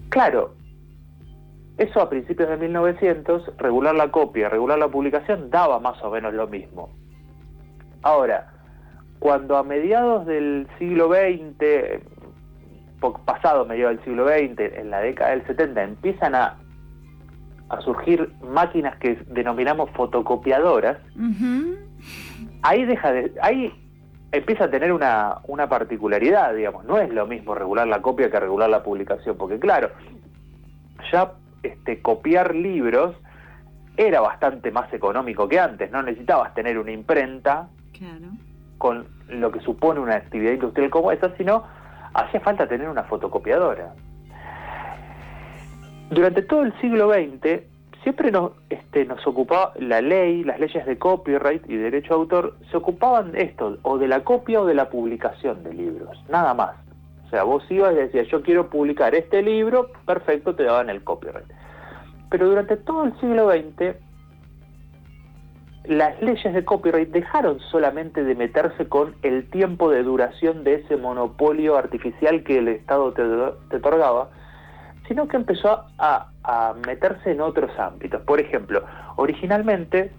Claro, 0.08 0.54
eso 1.76 2.00
a 2.00 2.08
principios 2.08 2.48
de 2.48 2.56
1900, 2.56 3.56
regular 3.58 3.94
la 3.94 4.10
copia, 4.10 4.48
regular 4.48 4.78
la 4.78 4.88
publicación, 4.88 5.50
daba 5.50 5.80
más 5.80 6.00
o 6.02 6.10
menos 6.10 6.32
lo 6.32 6.46
mismo. 6.46 6.90
Ahora, 8.02 8.52
cuando 9.18 9.56
a 9.56 9.64
mediados 9.64 10.26
del 10.26 10.68
siglo 10.78 11.08
XX, 11.08 12.00
pasado 13.24 13.66
mediados 13.66 13.96
del 13.96 14.04
siglo 14.04 14.28
XX, 14.28 14.78
en 14.78 14.90
la 14.90 15.00
década 15.00 15.30
del 15.30 15.46
70, 15.46 15.82
empiezan 15.82 16.34
a, 16.34 16.58
a 17.70 17.80
surgir 17.80 18.30
máquinas 18.42 18.96
que 18.98 19.16
denominamos 19.26 19.90
fotocopiadoras, 19.90 20.98
ahí 22.62 22.84
deja 22.84 23.12
de, 23.12 23.32
ahí 23.42 23.72
empieza 24.30 24.64
a 24.64 24.70
tener 24.70 24.92
una, 24.92 25.38
una 25.48 25.68
particularidad, 25.68 26.54
digamos, 26.54 26.84
no 26.84 26.98
es 26.98 27.12
lo 27.12 27.26
mismo 27.26 27.54
regular 27.54 27.86
la 27.86 28.02
copia 28.02 28.30
que 28.30 28.38
regular 28.38 28.70
la 28.70 28.82
publicación, 28.82 29.36
porque 29.36 29.58
claro, 29.58 29.90
ya 31.10 31.32
este, 31.64 32.00
copiar 32.00 32.54
libros 32.54 33.16
era 33.96 34.20
bastante 34.20 34.70
más 34.70 34.92
económico 34.92 35.48
que 35.48 35.58
antes, 35.60 35.90
no 35.90 36.02
necesitabas 36.02 36.54
tener 36.54 36.78
una 36.78 36.92
imprenta 36.92 37.68
Claro. 37.96 38.26
con 38.78 39.06
lo 39.28 39.52
que 39.52 39.60
supone 39.60 40.00
una 40.00 40.16
actividad 40.16 40.52
industrial 40.52 40.90
como 40.90 41.12
esa, 41.12 41.34
sino 41.36 41.64
hacía 42.12 42.40
falta 42.40 42.66
tener 42.68 42.88
una 42.88 43.04
fotocopiadora. 43.04 43.94
Durante 46.10 46.42
todo 46.42 46.62
el 46.62 46.72
siglo 46.80 47.12
XX 47.12 47.62
siempre 48.02 48.30
nos, 48.30 48.52
este, 48.68 49.04
nos 49.06 49.26
ocupaba 49.26 49.72
la 49.78 50.00
ley, 50.00 50.44
las 50.44 50.60
leyes 50.60 50.84
de 50.84 50.98
copyright 50.98 51.68
y 51.68 51.76
derecho 51.76 52.14
de 52.14 52.20
autor, 52.20 52.56
se 52.70 52.76
ocupaban 52.76 53.32
de 53.32 53.42
esto, 53.42 53.78
o 53.82 53.96
de 53.96 54.08
la 54.08 54.20
copia 54.22 54.60
o 54.60 54.66
de 54.66 54.74
la 54.74 54.90
publicación 54.90 55.64
de 55.64 55.72
libros, 55.72 56.22
nada 56.28 56.52
más. 56.52 56.76
Sea, 57.34 57.42
vos 57.42 57.68
ibas 57.68 57.92
y 57.94 57.96
decías, 57.96 58.28
yo 58.28 58.42
quiero 58.42 58.70
publicar 58.70 59.12
este 59.12 59.42
libro, 59.42 59.90
perfecto, 60.06 60.54
te 60.54 60.62
daban 60.62 60.88
el 60.88 61.02
copyright. 61.02 61.48
Pero 62.30 62.48
durante 62.48 62.76
todo 62.76 63.02
el 63.06 63.18
siglo 63.18 63.50
XX 63.50 63.96
las 65.86 66.22
leyes 66.22 66.54
de 66.54 66.64
copyright 66.64 67.10
dejaron 67.10 67.58
solamente 67.72 68.22
de 68.22 68.36
meterse 68.36 68.88
con 68.88 69.16
el 69.22 69.50
tiempo 69.50 69.90
de 69.90 70.04
duración 70.04 70.62
de 70.62 70.74
ese 70.76 70.96
monopolio 70.96 71.76
artificial 71.76 72.44
que 72.44 72.58
el 72.58 72.68
Estado 72.68 73.12
te, 73.14 73.24
te 73.68 73.76
otorgaba, 73.78 74.30
sino 75.08 75.26
que 75.26 75.36
empezó 75.36 75.86
a, 75.98 76.28
a 76.44 76.74
meterse 76.86 77.32
en 77.32 77.40
otros 77.40 77.76
ámbitos. 77.80 78.22
Por 78.22 78.38
ejemplo, 78.38 78.84
originalmente 79.16 80.12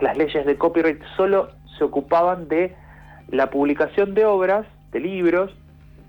las 0.00 0.16
leyes 0.16 0.46
de 0.46 0.56
copyright 0.56 1.02
solo 1.18 1.50
se 1.76 1.84
ocupaban 1.84 2.48
de 2.48 2.74
la 3.28 3.50
publicación 3.50 4.14
de 4.14 4.24
obras, 4.24 4.64
de 4.90 5.00
libros 5.00 5.54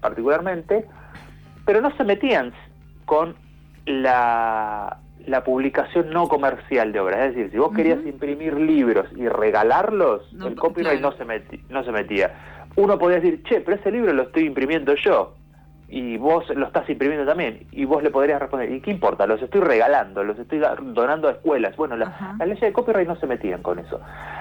particularmente, 0.01 0.85
pero 1.65 1.81
no 1.81 1.95
se 1.95 2.03
metían 2.03 2.51
con 3.05 3.35
la, 3.85 4.97
la 5.25 5.43
publicación 5.43 6.09
no 6.11 6.27
comercial 6.27 6.91
de 6.91 6.99
obras. 6.99 7.19
Es 7.21 7.35
decir, 7.35 7.51
si 7.51 7.57
vos 7.57 7.73
querías 7.73 7.99
imprimir 8.05 8.53
libros 8.59 9.07
y 9.15 9.27
regalarlos, 9.27 10.31
No, 10.33 10.47
el 10.47 10.55
copyright 10.55 10.99
claro. 10.99 11.15
no, 11.19 11.25
se 11.35 11.63
no 11.69 11.83
se 11.83 11.91
metía. 11.91 12.31
Uno 12.75 12.97
podía 12.97 13.19
decir, 13.19 13.43
che, 13.43 13.61
pero 13.61 13.77
ese 13.77 13.91
libro 13.91 14.13
lo 14.13 14.23
estoy 14.23 14.45
imprimiendo 14.45 14.95
yo. 14.95 15.35
Y 15.93 16.15
vos 16.15 16.47
lo 16.55 16.67
estás 16.67 16.89
imprimiendo 16.89 17.25
también. 17.25 17.67
Y 17.73 17.83
vos 17.83 18.01
le 18.01 18.11
podrías 18.11 18.39
responder, 18.39 18.71
¿y 18.71 18.79
qué 18.79 18.91
importa? 18.91 19.27
Los 19.27 19.41
estoy 19.41 19.59
regalando, 19.59 20.23
los 20.23 20.39
estoy 20.39 20.59
donando 20.59 21.27
a 21.27 21.31
escuelas. 21.31 21.75
Bueno, 21.75 21.97
la- 21.97 22.35
las 22.39 22.47
leyes 22.47 22.61
de 22.61 22.71
copyright 22.71 23.07
no 23.09 23.17
se 23.17 23.27
metían 23.27 23.61
con 23.61 23.77
eso. 23.77 23.99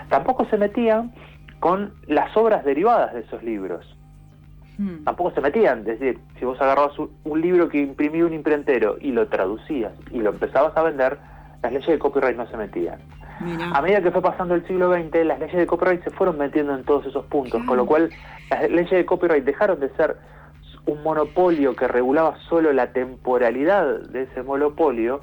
Tampoco 0.09 0.45
se 0.45 0.57
metían 0.57 1.13
con 1.59 1.93
las 2.07 2.37
obras 2.37 2.65
derivadas 2.65 3.13
de 3.15 3.21
esos 3.21 3.43
libros. 3.43 3.85
Hmm. 4.81 5.05
Tampoco 5.05 5.31
se 5.33 5.43
metían, 5.43 5.81
es 5.81 6.01
decir, 6.01 6.19
si 6.39 6.47
vos 6.47 6.59
agarrabas 6.59 6.99
un, 6.99 7.11
un 7.25 7.39
libro 7.39 7.69
que 7.69 7.79
imprimía 7.79 8.25
un 8.25 8.33
imprentero 8.33 8.97
y 8.99 9.13
lo 9.13 9.29
traducías 9.29 9.93
y 10.11 10.21
lo 10.21 10.31
empezabas 10.31 10.75
a 10.75 10.83
vender, 10.83 11.19
las 11.63 11.71
leyes 11.71 11.87
de 11.87 11.99
copyright 11.99 12.35
no 12.35 12.47
se 12.47 12.57
metían. 12.57 12.99
A 13.75 13.83
medida 13.83 14.03
que 14.03 14.11
fue 14.11 14.23
pasando 14.23 14.55
el 14.55 14.67
siglo 14.67 14.91
XX, 14.91 15.25
las 15.27 15.39
leyes 15.39 15.57
de 15.57 15.67
copyright 15.67 16.03
se 16.03 16.11
fueron 16.11 16.39
metiendo 16.39 16.75
en 16.75 16.85
todos 16.85 17.05
esos 17.07 17.27
puntos, 17.27 17.63
con 17.65 17.77
lo 17.77 17.85
cual 17.85 18.09
las 18.51 18.71
leyes 18.71 18.91
de 18.91 19.05
copyright 19.05 19.45
dejaron 19.45 19.81
de 19.81 19.91
ser 19.91 20.17
un 20.87 21.03
monopolio 21.03 21.77
que 21.77 21.87
regulaba 21.87 22.39
solo 22.49 22.73
la 22.73 22.93
temporalidad 22.93 24.01
de 24.09 24.23
ese 24.23 24.43
monopolio 24.43 25.21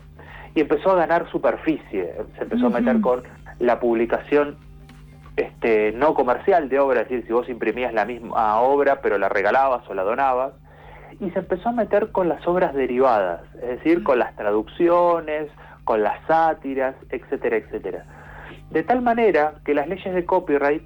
y 0.54 0.62
empezó 0.62 0.92
a 0.92 0.96
ganar 0.96 1.30
superficie. 1.32 2.14
Se 2.38 2.44
empezó 2.44 2.68
a 2.68 2.70
meter 2.70 3.02
con 3.02 3.24
la 3.60 3.80
publicación 3.80 4.58
este, 5.38 5.94
no 5.94 6.14
comercial 6.14 6.68
de 6.68 6.80
obra, 6.80 7.02
es 7.02 7.10
decir, 7.10 7.26
si 7.28 7.32
vos 7.32 7.48
imprimías 7.48 7.94
la 7.94 8.06
misma 8.06 8.60
obra 8.60 9.02
pero 9.02 9.18
la 9.18 9.30
regalabas 9.30 9.88
o 9.88 9.94
la 9.94 10.04
donabas, 10.04 10.54
y 11.20 11.30
se 11.32 11.40
empezó 11.40 11.70
a 11.70 11.72
meter 11.72 12.12
con 12.12 12.28
las 12.28 12.46
obras 12.48 12.74
derivadas, 12.74 13.42
es 13.56 13.70
decir, 13.70 14.04
con 14.04 14.20
las 14.20 14.36
traducciones, 14.36 15.50
con 15.84 16.04
las 16.04 16.20
sátiras, 16.28 16.96
etcétera, 17.10 17.58
etcétera. 17.58 18.06
De 18.72 18.84
tal 18.84 19.02
manera 19.02 19.54
que 19.64 19.74
las 19.74 19.88
leyes 19.88 20.14
de 20.14 20.26
copyright 20.26 20.84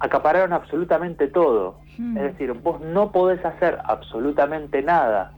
acapararon 0.00 0.52
absolutamente 0.52 1.28
todo. 1.28 1.78
Hmm. 1.96 2.16
Es 2.16 2.22
decir, 2.24 2.52
vos 2.52 2.80
no 2.80 3.10
podés 3.10 3.44
hacer 3.44 3.78
absolutamente 3.84 4.82
nada 4.82 5.32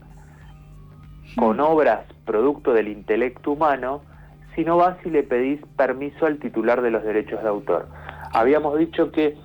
con 1.37 1.59
obras 1.59 2.01
producto 2.25 2.73
del 2.73 2.87
intelecto 2.87 3.51
humano 3.51 4.01
si 4.55 4.63
no 4.65 4.77
vas 4.77 4.97
y 5.05 5.09
le 5.09 5.23
pedís 5.23 5.61
permiso 5.77 6.25
al 6.25 6.39
titular 6.39 6.81
de 6.81 6.91
los 6.91 7.03
derechos 7.03 7.41
de 7.41 7.49
autor. 7.49 7.87
Habíamos 8.33 8.77
dicho 8.77 9.11
que 9.11 9.37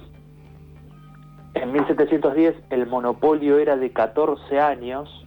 en 1.55 1.73
1710 1.73 2.55
el 2.71 2.87
monopolio 2.87 3.59
era 3.59 3.77
de 3.77 3.91
14 3.91 4.61
años 4.61 5.27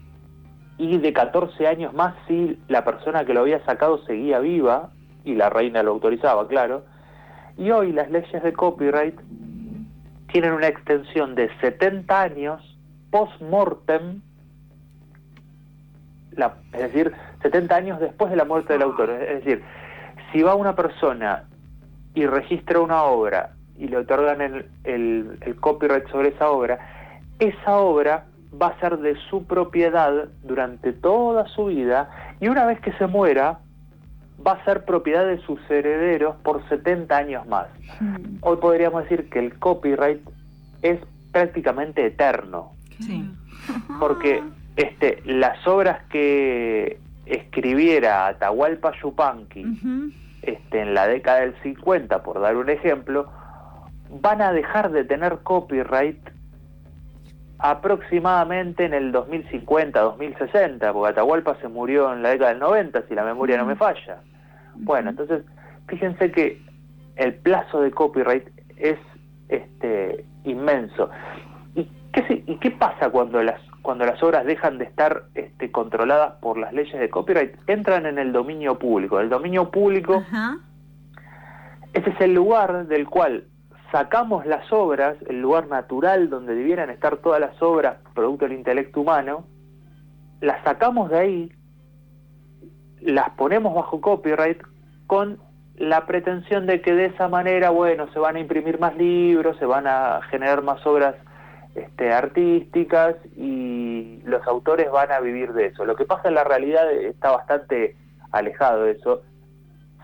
y 0.77 0.97
de 0.97 1.11
14 1.11 1.67
años 1.67 1.93
más 1.93 2.15
si 2.27 2.57
la 2.67 2.85
persona 2.85 3.25
que 3.25 3.33
lo 3.33 3.41
había 3.41 3.63
sacado 3.65 4.03
seguía 4.05 4.39
viva 4.39 4.91
y 5.25 5.35
la 5.35 5.49
reina 5.49 5.83
lo 5.83 5.91
autorizaba, 5.91 6.47
claro. 6.47 6.83
Y 7.57 7.71
hoy 7.71 7.91
las 7.91 8.09
leyes 8.09 8.41
de 8.41 8.53
copyright 8.53 9.19
tienen 10.31 10.53
una 10.53 10.67
extensión 10.67 11.35
de 11.35 11.49
70 11.59 12.21
años 12.21 12.77
post-mortem, 13.11 14.21
la- 16.39 16.55
es 16.73 16.79
decir, 16.81 17.11
70 17.41 17.75
años 17.75 17.99
después 17.99 18.31
de 18.31 18.37
la 18.37 18.45
muerte 18.45 18.73
del 18.73 18.81
autor. 18.81 19.09
Es 19.11 19.43
decir, 19.43 19.63
si 20.31 20.41
va 20.41 20.55
una 20.55 20.75
persona 20.75 21.43
y 22.13 22.25
registra 22.25 22.79
una 22.79 23.03
obra 23.03 23.51
y 23.77 23.87
le 23.87 23.97
otorgan 23.97 24.41
el, 24.41 24.65
el- 24.83 25.37
el 25.41 25.55
copyright 25.57 26.07
sobre 26.09 26.29
esa 26.29 26.49
obra, 26.49 26.79
esa 27.39 27.77
obra 27.77 28.25
va 28.61 28.67
a 28.67 28.79
ser 28.79 28.97
de 28.97 29.15
su 29.29 29.45
propiedad 29.45 30.27
durante 30.43 30.91
toda 30.91 31.47
su 31.49 31.65
vida 31.65 32.09
y 32.39 32.47
una 32.47 32.65
vez 32.65 32.79
que 32.81 32.91
se 32.93 33.05
muera 33.07 33.59
va 34.45 34.53
a 34.53 34.65
ser 34.65 34.85
propiedad 34.85 35.25
de 35.25 35.37
sus 35.41 35.59
herederos 35.69 36.35
por 36.43 36.67
70 36.69 37.15
años 37.15 37.45
más. 37.47 37.67
Hmm. 37.99 38.37
Hoy 38.41 38.57
podríamos 38.57 39.03
decir 39.03 39.29
que 39.29 39.39
el 39.39 39.59
copyright 39.59 40.21
es 40.81 40.99
prácticamente 41.31 42.05
eterno, 42.05 42.71
Sí. 42.99 43.29
porque 43.99 44.41
este, 44.75 45.21
las 45.25 45.65
obras 45.67 46.03
que 46.09 46.99
escribiera 47.25 48.27
Atahualpa 48.27 48.91
Yupanqui 49.01 49.65
este, 50.41 50.81
en 50.81 50.93
la 50.93 51.07
década 51.07 51.41
del 51.41 51.55
50, 51.61 52.23
por 52.23 52.39
dar 52.39 52.55
un 52.55 52.69
ejemplo, 52.69 53.29
van 54.09 54.41
a 54.41 54.51
dejar 54.51 54.91
de 54.91 55.03
tener 55.03 55.39
copyright 55.39 56.19
aproximadamente 57.59 58.85
en 58.85 58.93
el 58.93 59.11
2050, 59.11 59.99
2060, 59.99 60.93
porque 60.93 61.11
Atahualpa 61.11 61.55
se 61.61 61.67
murió 61.67 62.13
en 62.13 62.23
la 62.23 62.29
década 62.29 62.51
del 62.51 62.59
90, 62.59 63.03
si 63.07 63.15
la 63.15 63.23
memoria 63.23 63.57
no 63.57 63.65
me 63.65 63.75
falla. 63.75 64.21
Bueno, 64.75 65.09
entonces, 65.09 65.43
fíjense 65.87 66.31
que 66.31 66.61
el 67.17 67.35
plazo 67.35 67.81
de 67.81 67.91
copyright 67.91 68.47
es 68.77 68.97
este 69.49 70.25
inmenso. 70.45 71.09
¿Y 71.75 71.83
qué, 72.13 72.43
y 72.47 72.55
qué 72.57 72.71
pasa 72.71 73.09
cuando 73.09 73.43
las 73.43 73.59
cuando 73.81 74.05
las 74.05 74.21
obras 74.21 74.45
dejan 74.45 74.77
de 74.77 74.85
estar 74.85 75.23
este, 75.35 75.71
controladas 75.71 76.33
por 76.41 76.57
las 76.57 76.73
leyes 76.73 76.99
de 76.99 77.09
copyright? 77.09 77.55
Entran 77.67 78.05
en 78.05 78.19
el 78.19 78.31
dominio 78.31 78.77
público. 78.77 79.19
El 79.19 79.29
dominio 79.29 79.71
público 79.71 80.15
Ajá. 80.15 80.57
ese 81.93 82.09
es 82.09 82.21
el 82.21 82.33
lugar 82.33 82.87
del 82.87 83.07
cual 83.07 83.45
sacamos 83.91 84.45
las 84.45 84.71
obras, 84.71 85.17
el 85.27 85.41
lugar 85.41 85.67
natural 85.67 86.29
donde 86.29 86.55
debieran 86.55 86.89
estar 86.89 87.17
todas 87.17 87.39
las 87.39 87.61
obras 87.61 87.97
producto 88.13 88.45
del 88.45 88.57
intelecto 88.57 89.01
humano, 89.01 89.45
las 90.41 90.63
sacamos 90.63 91.09
de 91.09 91.19
ahí, 91.19 91.51
las 93.01 93.29
ponemos 93.31 93.73
bajo 93.73 94.01
copyright 94.01 94.61
con 95.07 95.39
la 95.75 96.05
pretensión 96.05 96.67
de 96.67 96.81
que 96.81 96.93
de 96.93 97.05
esa 97.05 97.29
manera, 97.29 97.69
bueno, 97.69 98.11
se 98.11 98.19
van 98.19 98.35
a 98.35 98.39
imprimir 98.39 98.79
más 98.79 98.95
libros, 98.97 99.57
se 99.57 99.65
van 99.65 99.87
a 99.87 100.19
generar 100.29 100.61
más 100.61 100.85
obras 100.85 101.15
este, 101.75 102.11
artísticas 102.11 103.15
y 103.35 104.21
los 104.25 104.45
autores 104.47 104.91
van 104.91 105.11
a 105.11 105.19
vivir 105.19 105.53
de 105.53 105.67
eso. 105.67 105.85
Lo 105.85 105.95
que 105.95 106.05
pasa 106.05 106.27
en 106.29 106.35
la 106.35 106.43
realidad 106.43 106.91
está 106.91 107.31
bastante 107.31 107.95
alejado 108.31 108.83
de 108.83 108.91
eso 108.91 109.23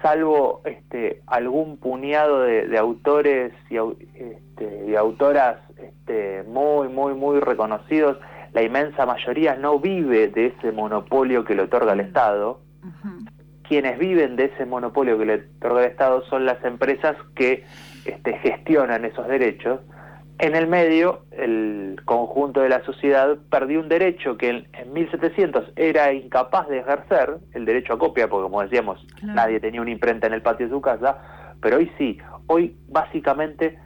salvo 0.06 0.62
este, 0.66 1.24
algún 1.26 1.78
puñado 1.78 2.42
de, 2.42 2.68
de 2.68 2.78
autores 2.78 3.54
y, 3.72 3.78
este, 3.78 4.86
y 4.88 4.96
autoras 4.96 5.58
este, 5.78 6.44
muy, 6.48 6.90
muy, 6.90 7.16
muy 7.16 7.40
reconocidos, 7.40 8.18
la 8.54 8.62
inmensa 8.62 9.06
mayoría 9.08 9.56
no 9.56 9.80
vive 9.80 10.28
de 10.28 10.48
ese 10.48 10.72
monopolio 10.72 11.44
que 11.44 11.56
le 11.56 11.64
otorga 11.64 11.94
el 11.94 12.02
Estado. 12.02 12.62
Ujú. 12.84 13.26
Quienes 13.68 13.98
viven 13.98 14.36
de 14.36 14.46
ese 14.46 14.66
monopolio 14.66 15.18
que 15.18 15.26
le 15.26 15.34
otorga 15.58 15.84
el 15.84 15.92
Estado 15.92 16.24
son 16.26 16.46
las 16.46 16.64
empresas 16.64 17.16
que 17.36 17.64
este, 18.06 18.38
gestionan 18.38 19.06
esos 19.06 19.28
derechos. 19.28 19.80
En 20.38 20.54
el 20.56 20.68
medio, 20.68 21.22
el 21.32 22.02
conjunto 22.04 22.60
de 22.62 22.68
la 22.70 22.84
sociedad 22.84 23.38
perdió 23.50 23.80
un 23.80 23.88
derecho 23.88 24.38
que 24.38 24.50
en, 24.50 24.68
en 24.74 24.92
1700 24.92 25.72
era 25.78 26.12
incapaz 26.12 26.68
de 26.68 26.80
ejercer, 26.80 27.38
el 27.54 27.64
derecho 27.66 27.94
a 27.94 28.00
copia, 28.00 28.28
porque 28.28 28.44
como 28.44 28.62
decíamos, 28.62 29.06
Claro. 29.20 29.34
nadie 29.34 29.60
tenía 29.62 29.82
una 29.82 29.92
imprenta 29.92 30.28
en 30.28 30.34
el 30.34 30.42
patio 30.42 30.68
de 30.68 30.74
su 30.74 30.82
casa, 30.82 31.18
pero 31.62 31.78
hoy 31.78 31.90
sí, 31.98 32.18
hoy 32.48 32.76
básicamente 32.90 33.80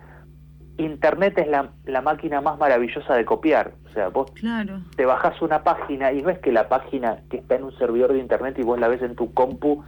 Internet 0.77 1.37
es 1.37 1.47
la, 1.49 1.69
la 1.85 2.01
máquina 2.01 2.39
más 2.41 2.57
maravillosa 2.57 3.13
de 3.13 3.25
copiar. 3.25 3.73
O 3.85 3.89
sea, 3.93 4.07
vos 4.07 4.31
Claro. 4.31 4.79
te 4.95 5.05
bajas 5.05 5.39
una 5.41 5.61
página 5.63 6.11
y 6.13 6.21
no 6.21 6.29
es 6.29 6.39
que 6.39 6.51
la 6.53 6.67
página 6.69 7.19
que 7.29 7.37
está 7.37 7.55
en 7.55 7.65
un 7.65 7.77
servidor 7.77 8.13
de 8.13 8.19
internet 8.19 8.55
y 8.57 8.63
vos 8.63 8.79
la 8.79 8.87
ves 8.87 9.01
en 9.01 9.13
tu 9.15 9.33
compu, 9.33 9.83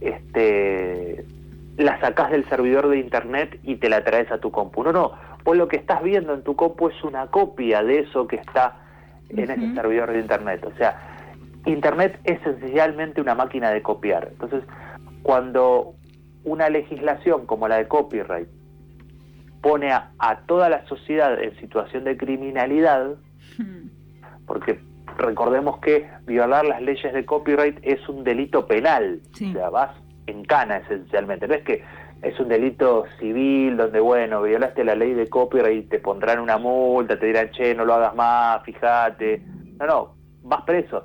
este, 0.00 1.24
la 1.78 1.98
sacás 2.00 2.30
del 2.30 2.46
servidor 2.48 2.88
de 2.88 2.98
internet 2.98 3.58
y 3.62 3.76
te 3.76 3.88
la 3.88 4.04
traes 4.04 4.30
a 4.30 4.38
tu 4.38 4.50
compu. 4.50 4.82
No, 4.82 4.92
no, 4.92 5.12
vos 5.44 5.56
lo 5.56 5.68
que 5.68 5.76
estás 5.76 6.02
viendo 6.02 6.34
en 6.34 6.42
tu 6.42 6.54
compu 6.56 6.88
es 6.88 7.02
una 7.04 7.26
copia 7.28 7.82
de 7.82 8.00
eso 8.00 8.26
que 8.26 8.36
está 8.36 8.76
en 9.28 9.50
ese 9.50 9.74
servidor 9.74 10.12
de 10.12 10.20
internet. 10.20 10.64
O 10.64 10.76
sea, 10.76 11.00
internet 11.66 12.18
es 12.24 12.40
esencialmente 12.40 13.20
una 13.20 13.34
máquina 13.34 13.70
de 13.70 13.82
copiar. 13.82 14.28
Entonces, 14.32 14.64
cuando 15.22 15.94
una 16.44 16.68
legislación 16.68 17.46
como 17.46 17.68
la 17.68 17.76
de 17.76 17.86
copyright 17.88 18.48
pone 19.60 19.92
a, 19.92 20.10
a 20.18 20.40
toda 20.46 20.68
la 20.68 20.84
sociedad 20.86 21.40
en 21.42 21.54
situación 21.60 22.04
de 22.04 22.16
criminalidad, 22.16 23.14
porque 24.46 24.80
recordemos 25.18 25.78
que 25.80 26.08
violar 26.26 26.64
las 26.64 26.80
leyes 26.80 27.12
de 27.12 27.24
copyright 27.26 27.78
es 27.82 28.08
un 28.08 28.24
delito 28.24 28.66
penal, 28.66 29.20
Sí. 29.34 29.50
o 29.50 29.52
sea, 29.52 29.70
vas 29.70 29.90
en 30.26 30.44
cana 30.44 30.78
esencialmente, 30.78 31.46
no 31.46 31.54
es 31.54 31.62
que 31.62 31.82
es 32.22 32.38
un 32.38 32.48
delito 32.48 33.04
civil 33.18 33.76
donde, 33.76 34.00
bueno, 34.00 34.42
violaste 34.42 34.84
la 34.84 34.94
ley 34.94 35.14
de 35.14 35.28
copyright 35.28 35.84
y 35.84 35.88
te 35.88 35.98
pondrán 36.00 36.38
una 36.38 36.58
multa, 36.58 37.18
te 37.18 37.26
dirán, 37.26 37.50
che, 37.50 37.74
no 37.74 37.84
lo 37.84 37.94
hagas 37.94 38.14
más, 38.14 38.62
fíjate, 38.64 39.42
no, 39.78 39.86
no, 39.86 40.14
vas 40.42 40.62
preso. 40.62 41.02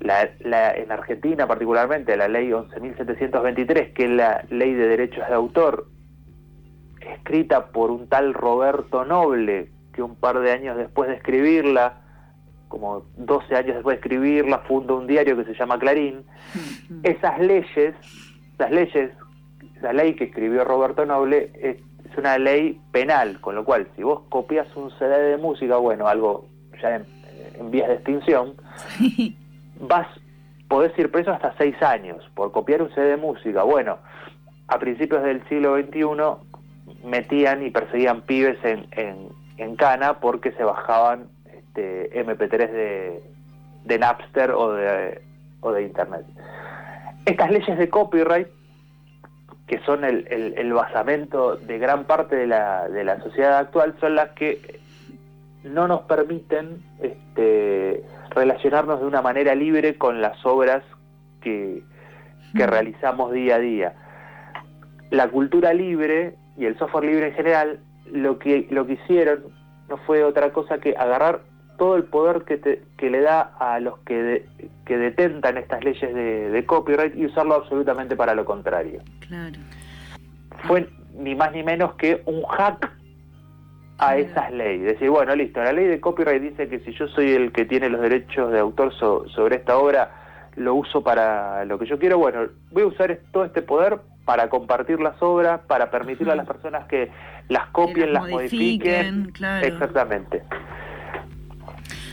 La, 0.00 0.28
la- 0.40 0.72
en 0.74 0.90
Argentina 0.92 1.46
particularmente, 1.46 2.16
la 2.16 2.28
ley 2.28 2.50
11.723, 2.50 3.92
que 3.92 4.04
es 4.04 4.10
la 4.10 4.44
ley 4.50 4.74
de 4.74 4.88
derechos 4.88 5.26
de 5.28 5.34
autor, 5.34 5.86
escrita 7.00 7.66
por 7.68 7.90
un 7.90 8.08
tal 8.08 8.34
Roberto 8.34 9.04
Noble, 9.04 9.70
que 9.92 10.02
un 10.02 10.16
par 10.16 10.38
de 10.40 10.52
años 10.52 10.76
después 10.76 11.08
de 11.08 11.16
escribirla, 11.16 12.00
como 12.68 13.04
12 13.16 13.56
años 13.56 13.74
después 13.74 13.96
de 13.96 14.00
escribirla, 14.00 14.58
funda 14.60 14.94
un 14.94 15.06
diario 15.06 15.36
que 15.36 15.44
se 15.44 15.54
llama 15.54 15.78
Clarín. 15.78 16.24
Esas 17.02 17.38
leyes, 17.40 17.94
las 18.58 18.70
leyes, 18.70 19.10
la 19.82 19.92
ley 19.92 20.14
que 20.14 20.24
escribió 20.24 20.64
Roberto 20.64 21.04
Noble 21.06 21.50
es, 21.60 21.76
es 22.10 22.18
una 22.18 22.38
ley 22.38 22.80
penal, 22.92 23.40
con 23.40 23.54
lo 23.54 23.64
cual 23.64 23.88
si 23.96 24.02
vos 24.02 24.22
copias 24.28 24.66
un 24.76 24.90
CD 24.98 25.30
de 25.30 25.36
música, 25.36 25.76
bueno, 25.76 26.08
algo 26.08 26.46
ya 26.80 26.96
en, 26.96 27.06
en 27.58 27.70
vías 27.70 27.88
de 27.88 27.94
extinción, 27.94 28.54
Sí. 28.98 29.36
vas, 29.80 30.06
podés 30.68 30.96
ir 30.98 31.10
preso 31.10 31.30
hasta 31.30 31.54
seis 31.58 31.80
años 31.82 32.22
por 32.34 32.52
copiar 32.52 32.82
un 32.82 32.90
CD 32.94 33.10
de 33.10 33.16
música. 33.16 33.62
Bueno, 33.62 33.98
a 34.68 34.78
principios 34.78 35.22
del 35.22 35.42
siglo 35.48 35.76
XXI 35.76 37.06
metían 37.06 37.64
y 37.64 37.70
perseguían 37.70 38.22
pibes 38.22 38.58
en, 38.64 38.86
en 38.92 39.40
en 39.60 39.76
cana 39.76 40.20
porque 40.20 40.52
se 40.52 40.64
bajaban 40.64 41.28
este, 41.52 42.10
MP3 42.24 42.70
de, 42.70 43.22
de 43.84 43.98
Napster 43.98 44.52
o 44.52 44.72
de, 44.72 45.20
o 45.60 45.70
de 45.72 45.82
Internet. 45.82 46.24
Estas 47.26 47.50
leyes 47.50 47.76
de 47.78 47.88
copyright, 47.90 48.48
que 49.70 49.78
son 49.84 50.02
el, 50.04 50.26
el, 50.28 50.72
basamento 50.72 51.54
de 51.54 51.78
gran 51.78 52.02
parte 52.02 52.34
de 52.34 52.48
la, 52.48 52.88
de 52.88 53.04
la 53.04 53.20
sociedad 53.20 53.56
actual, 53.56 53.94
son 54.00 54.16
las 54.16 54.30
que 54.30 54.80
no 55.62 55.86
nos 55.86 56.00
permiten 56.00 56.82
este, 57.00 58.02
relacionarnos 58.30 58.98
de 58.98 59.06
una 59.06 59.22
manera 59.22 59.54
libre 59.54 59.96
con 59.96 60.20
las 60.20 60.44
obras 60.44 60.82
que, 61.40 61.84
que 62.52 62.66
realizamos 62.66 63.30
día 63.30 63.54
a 63.54 63.58
día. 63.60 63.94
La 65.10 65.28
cultura 65.28 65.72
libre 65.72 66.34
y 66.56 66.66
el 66.66 66.76
software 66.76 67.04
libre 67.04 67.28
en 67.28 67.34
general, 67.34 67.78
lo 68.10 68.40
que, 68.40 68.66
lo 68.72 68.88
que 68.88 68.94
hicieron 68.94 69.44
no 69.88 69.98
fue 69.98 70.24
otra 70.24 70.52
cosa 70.52 70.78
que 70.78 70.96
agarrar 70.98 71.42
todo 71.80 71.96
el 71.96 72.04
poder 72.04 72.42
que, 72.42 72.58
te, 72.58 72.82
que 72.98 73.08
le 73.08 73.22
da 73.22 73.54
a 73.58 73.80
los 73.80 74.00
que, 74.00 74.44
que 74.84 74.98
detentan 74.98 75.56
estas 75.56 75.82
leyes 75.82 76.14
de, 76.14 76.64
copyright 76.66 77.16
y 77.16 77.24
usarlo 77.24 77.54
absolutamente 77.54 78.16
para 78.16 78.34
lo 78.34 78.44
contrario. 78.44 79.00
Claro. 79.26 79.58
Fue 80.64 80.86
ni 81.14 81.34
más 81.34 81.52
ni 81.52 81.62
menos 81.62 81.94
que 81.94 82.20
un 82.26 82.42
hack 82.42 82.92
a 83.96 84.18
esas 84.18 84.52
leyes. 84.52 84.92
Decir, 84.92 85.08
bueno, 85.08 85.34
listo, 85.34 85.62
la 85.62 85.72
ley 85.72 85.86
de 85.86 86.02
copyright 86.02 86.42
dice 86.42 86.68
que 86.68 86.80
si 86.80 86.92
yo 86.92 87.08
soy 87.08 87.32
el 87.32 87.50
que 87.50 87.64
tiene 87.64 87.88
los 87.88 88.02
derechos 88.02 88.52
de 88.52 88.58
autor 88.58 88.92
sobre 88.92 89.56
esta 89.56 89.78
obra, 89.78 90.50
lo 90.56 90.74
uso 90.74 91.02
para 91.02 91.64
lo 91.64 91.78
que 91.78 91.86
yo 91.86 91.98
quiero, 91.98 92.18
bueno, 92.18 92.40
voy 92.72 92.82
a 92.82 92.86
usar 92.88 93.20
todo 93.32 93.46
este 93.46 93.62
poder 93.62 94.00
para 94.26 94.50
compartir 94.50 95.00
las 95.00 95.14
obras, 95.22 95.62
para 95.66 95.90
permitirle 95.90 96.34
a 96.34 96.36
las 96.36 96.46
personas 96.54 96.84
que 96.88 97.10
las 97.48 97.68
copien, 97.68 98.12
las, 98.12 98.28
modifiquen. 98.28 99.32
Exactamente. 99.62 100.42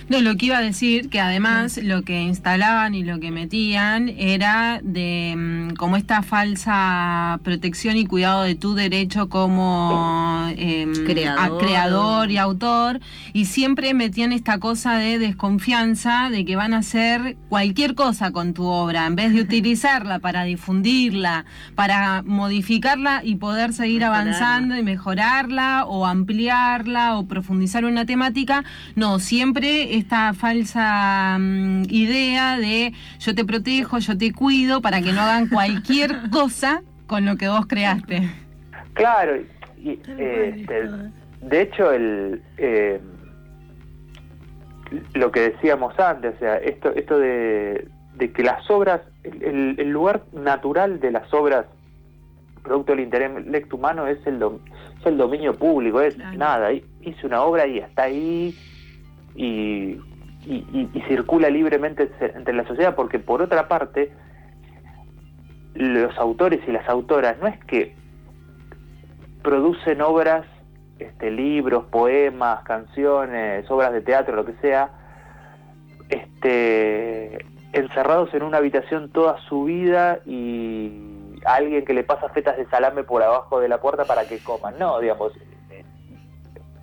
No, 0.09 0.21
lo 0.21 0.37
que 0.37 0.45
iba 0.45 0.57
a 0.57 0.61
decir, 0.61 1.09
que 1.09 1.19
además 1.19 1.77
lo 1.83 2.03
que 2.03 2.21
instalaban 2.21 2.95
y 2.95 3.03
lo 3.03 3.19
que 3.19 3.29
metían 3.29 4.07
era 4.07 4.79
de 4.81 5.35
mm, 5.35 5.75
como 5.75 5.97
esta 5.97 6.21
falsa 6.21 7.41
protección 7.43 7.97
y 7.97 8.05
cuidado 8.05 8.43
de 8.43 8.55
tu 8.55 8.73
derecho 8.73 9.27
como 9.27 10.49
em, 10.55 10.93
creador. 11.05 12.31
y 12.31 12.37
autor, 12.37 13.01
y 13.33 13.45
siempre 13.45 13.93
metían 13.93 14.31
esta 14.31 14.59
cosa 14.59 14.97
de 14.97 15.19
desconfianza 15.19 16.29
de 16.29 16.45
que 16.45 16.55
van 16.55 16.73
a 16.73 16.77
hacer 16.77 17.35
cualquier 17.49 17.93
cosa 17.93 18.31
con 18.31 18.53
tu 18.53 18.63
obra, 18.65 19.07
en 19.07 19.15
vez 19.15 19.33
de 19.33 19.41
utilizarla 19.41 20.19
para 20.19 20.45
difundirla, 20.45 21.43
para 21.75 22.23
modificarla 22.23 23.21
y 23.25 23.35
poder 23.35 23.73
seguir 23.73 24.05
avanzando 24.05 24.77
y 24.77 24.83
mejorarla 24.83 25.83
o 25.85 26.05
ampliarla 26.05 27.17
o 27.17 27.27
profundizar 27.27 27.83
una 27.83 28.05
temática, 28.05 28.63
no, 28.95 29.19
siempre 29.19 29.96
esta 29.97 30.33
falsa 30.33 31.37
mm, 31.39 31.83
idea 31.89 32.57
de 32.57 32.93
yo 33.19 33.35
te 33.35 33.45
protejo, 33.45 33.99
yo 33.99 34.17
te 34.17 34.31
cuido 34.33 34.81
para 34.81 35.01
que 35.01 35.11
no 35.13 35.21
hagan 35.21 35.47
cualquier 35.49 36.29
cosa 36.31 36.81
con 37.07 37.25
lo 37.25 37.37
que 37.37 37.47
vos 37.47 37.65
creaste. 37.67 38.29
Claro, 38.93 39.37
y, 39.81 39.91
este, 39.91 40.89
de 41.41 41.61
hecho 41.61 41.91
el 41.91 42.41
eh, 42.57 42.99
lo 45.13 45.31
que 45.31 45.51
decíamos 45.51 45.97
antes, 45.99 46.35
o 46.35 46.39
sea, 46.39 46.55
esto 46.57 46.89
esto 46.95 47.19
de, 47.19 47.87
que 48.33 48.43
las 48.43 48.69
obras, 48.69 49.01
el, 49.23 49.75
lugar 49.89 50.23
natural 50.33 50.99
de 50.99 51.11
las 51.11 51.31
obras 51.33 51.65
producto 52.63 52.93
del 52.93 53.01
intelecto 53.01 53.77
humano 53.77 54.07
es 54.07 54.25
el, 54.25 54.41
es 54.99 55.05
el 55.05 55.17
dominio 55.17 55.55
público, 55.55 56.01
es 56.01 56.17
nada, 56.17 56.71
hice 56.71 57.25
una 57.25 57.41
obra 57.41 57.65
y 57.65 57.79
está 57.79 58.03
ahí, 58.03 58.53
y, 59.37 60.01
circula 61.07 61.49
libremente 61.49 62.09
entre 62.19 62.53
la 62.53 62.65
sociedad, 62.67 62.95
porque 62.95 63.19
por 63.19 63.41
otra 63.41 63.67
parte, 63.67 64.11
los 65.73 66.17
autores 66.17 66.61
y 66.67 66.71
las 66.71 66.87
autoras 66.89 67.37
no 67.39 67.47
es 67.47 67.57
que 67.65 67.95
producen 69.43 70.01
obras, 70.01 70.45
este, 70.99 71.31
libros, 71.31 71.85
poemas, 71.85 72.63
canciones, 72.63 73.69
obras 73.69 73.93
de 73.93 74.01
teatro, 74.01 74.35
lo 74.35 74.45
que 74.45 74.53
sea, 74.61 74.89
este, 76.09 77.45
encerrados 77.73 78.33
en 78.33 78.43
una 78.43 78.57
habitación 78.57 79.11
toda 79.11 79.37
su 79.47 79.65
vida 79.65 80.19
y 80.25 81.39
alguien 81.45 81.85
que 81.85 81.93
le 81.93 82.03
pasa 82.03 82.29
fetas 82.29 82.57
de 82.57 82.65
salame 82.67 83.03
por 83.03 83.21
abajo 83.21 83.59
de 83.59 83.67
la 83.67 83.79
puerta 83.79 84.05
para 84.05 84.27
que 84.27 84.39
coman. 84.39 84.75
No, 84.79 84.99
digamos, 84.99 85.33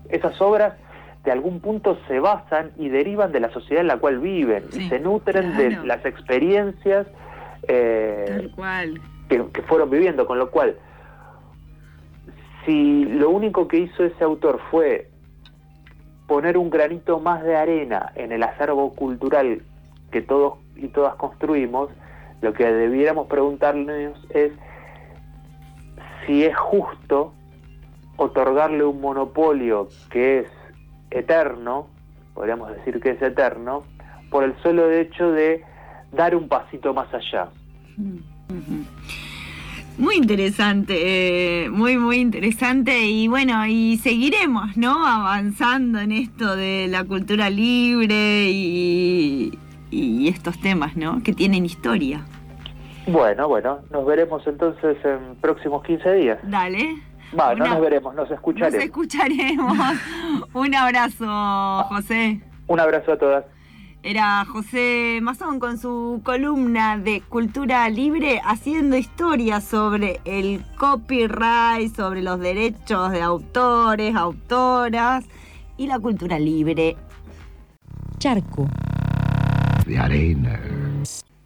esas 0.09 0.41
obras 0.41 0.75
de 1.25 1.33
algún 1.33 1.61
punto 1.61 1.99
se 2.07 2.21
basan 2.21 2.73
y 2.77 2.89
derivan 2.89 3.33
de 3.33 3.41
la 3.41 3.51
sociedad 3.51 3.81
en 3.81 3.89
la 3.89 3.97
cual 3.97 4.19
viven 4.19 4.65
y 4.73 4.89
se 4.89 5.01
nutren 5.01 5.57
de 5.57 5.71
las 5.85 6.05
experiencias 6.05 7.07
eh, 7.67 8.51
Que, 9.29 9.63
fueron 9.63 9.89
viviendo, 9.89 10.27
con 10.27 10.39
lo 10.39 10.51
cual, 10.51 10.77
si 12.65 13.07
lo 13.07 13.31
único 13.31 13.69
que 13.69 13.79
hizo 13.79 14.05
ese 14.05 14.23
autor 14.23 14.61
fue 14.71 15.09
poner 16.27 16.59
un 16.59 16.69
granito 16.69 17.19
más 17.21 17.43
de 17.43 17.57
arena 17.57 18.13
en 18.17 18.33
el 18.33 18.43
acervo 18.43 18.95
cultural 18.95 19.63
que 20.11 20.21
todos 20.21 20.59
y 20.77 20.89
todas 20.89 21.15
construimos, 21.15 21.89
lo 22.43 22.53
que 22.53 22.65
debiéramos 22.71 23.29
preguntarnos 23.29 24.15
es 24.31 24.53
si 26.27 26.45
es 26.45 26.57
justo 26.57 27.33
otorgarle 28.17 28.85
un 28.85 29.01
monopolio 29.01 29.89
que 30.11 30.41
es 30.41 30.47
eterno, 31.15 31.89
podríamos 32.35 32.71
decir 32.75 33.01
que 33.01 33.11
es 33.11 33.23
eterno, 33.23 33.85
por 34.31 34.45
el 34.45 34.55
solo 34.63 34.91
hecho 34.91 35.31
de 35.31 35.63
dar 36.13 36.35
un 36.35 36.49
pasito 36.49 36.93
más 36.93 37.13
allá. 37.15 37.49
Muy 39.97 40.17
interesante, 40.17 41.65
eh, 41.65 41.71
muy, 41.71 41.97
muy 41.97 42.17
interesante 42.17 43.07
y 43.07 43.29
bueno, 43.29 43.65
y 43.67 43.97
seguiremos, 43.99 44.77
¿no? 44.77 45.07
Avanzando 45.07 46.01
en 46.01 46.11
esto 46.11 46.57
de 46.57 46.89
la 46.89 47.05
cultura 47.05 47.49
libre 47.49 48.49
y, 48.51 49.57
y 49.93 50.29
estos 50.29 50.61
temas, 50.61 50.97
¿no? 50.97 51.23
Que 51.23 51.33
tienen 51.33 51.65
historia. 51.65 52.25
Bueno, 53.07 53.49
bueno, 53.49 53.81
nos 53.91 54.05
veremos 54.05 54.45
entonces 54.47 54.97
en 55.05 55.37
próximos 55.37 55.85
15 55.85 56.13
días. 56.15 56.39
Dale. 56.43 56.97
Va, 57.39 57.55
no 57.55 57.67
nos 57.67 57.81
veremos, 57.81 58.15
nos 58.15 58.31
escucharemos. 58.31 58.75
Nos 58.75 58.85
escucharemos. 58.85 59.79
Un 60.55 60.75
abrazo, 60.75 61.85
José. 61.89 62.41
Un 62.67 62.81
abrazo 62.81 63.13
a 63.13 63.19
todas. 63.19 63.45
Era 64.03 64.45
José 64.45 65.19
Mazón 65.23 65.59
con 65.59 65.79
su 65.79 66.21
columna 66.23 66.99
de 66.99 67.23
Cultura 67.23 67.89
Libre 67.89 68.41
haciendo 68.45 68.99
historia 68.99 69.63
sobre 69.63 70.21
el 70.27 70.63
copyright, 70.77 71.97
sobre 71.97 72.21
los 72.21 72.39
derechos 72.39 73.11
de 73.13 73.23
autores, 73.23 74.15
autoras 74.15 75.25
y 75.79 75.87
la 75.87 75.99
cultura 75.99 76.39
libre. 76.39 76.97
Charco. 78.19 78.69
De 79.87 79.99
arena 79.99 80.61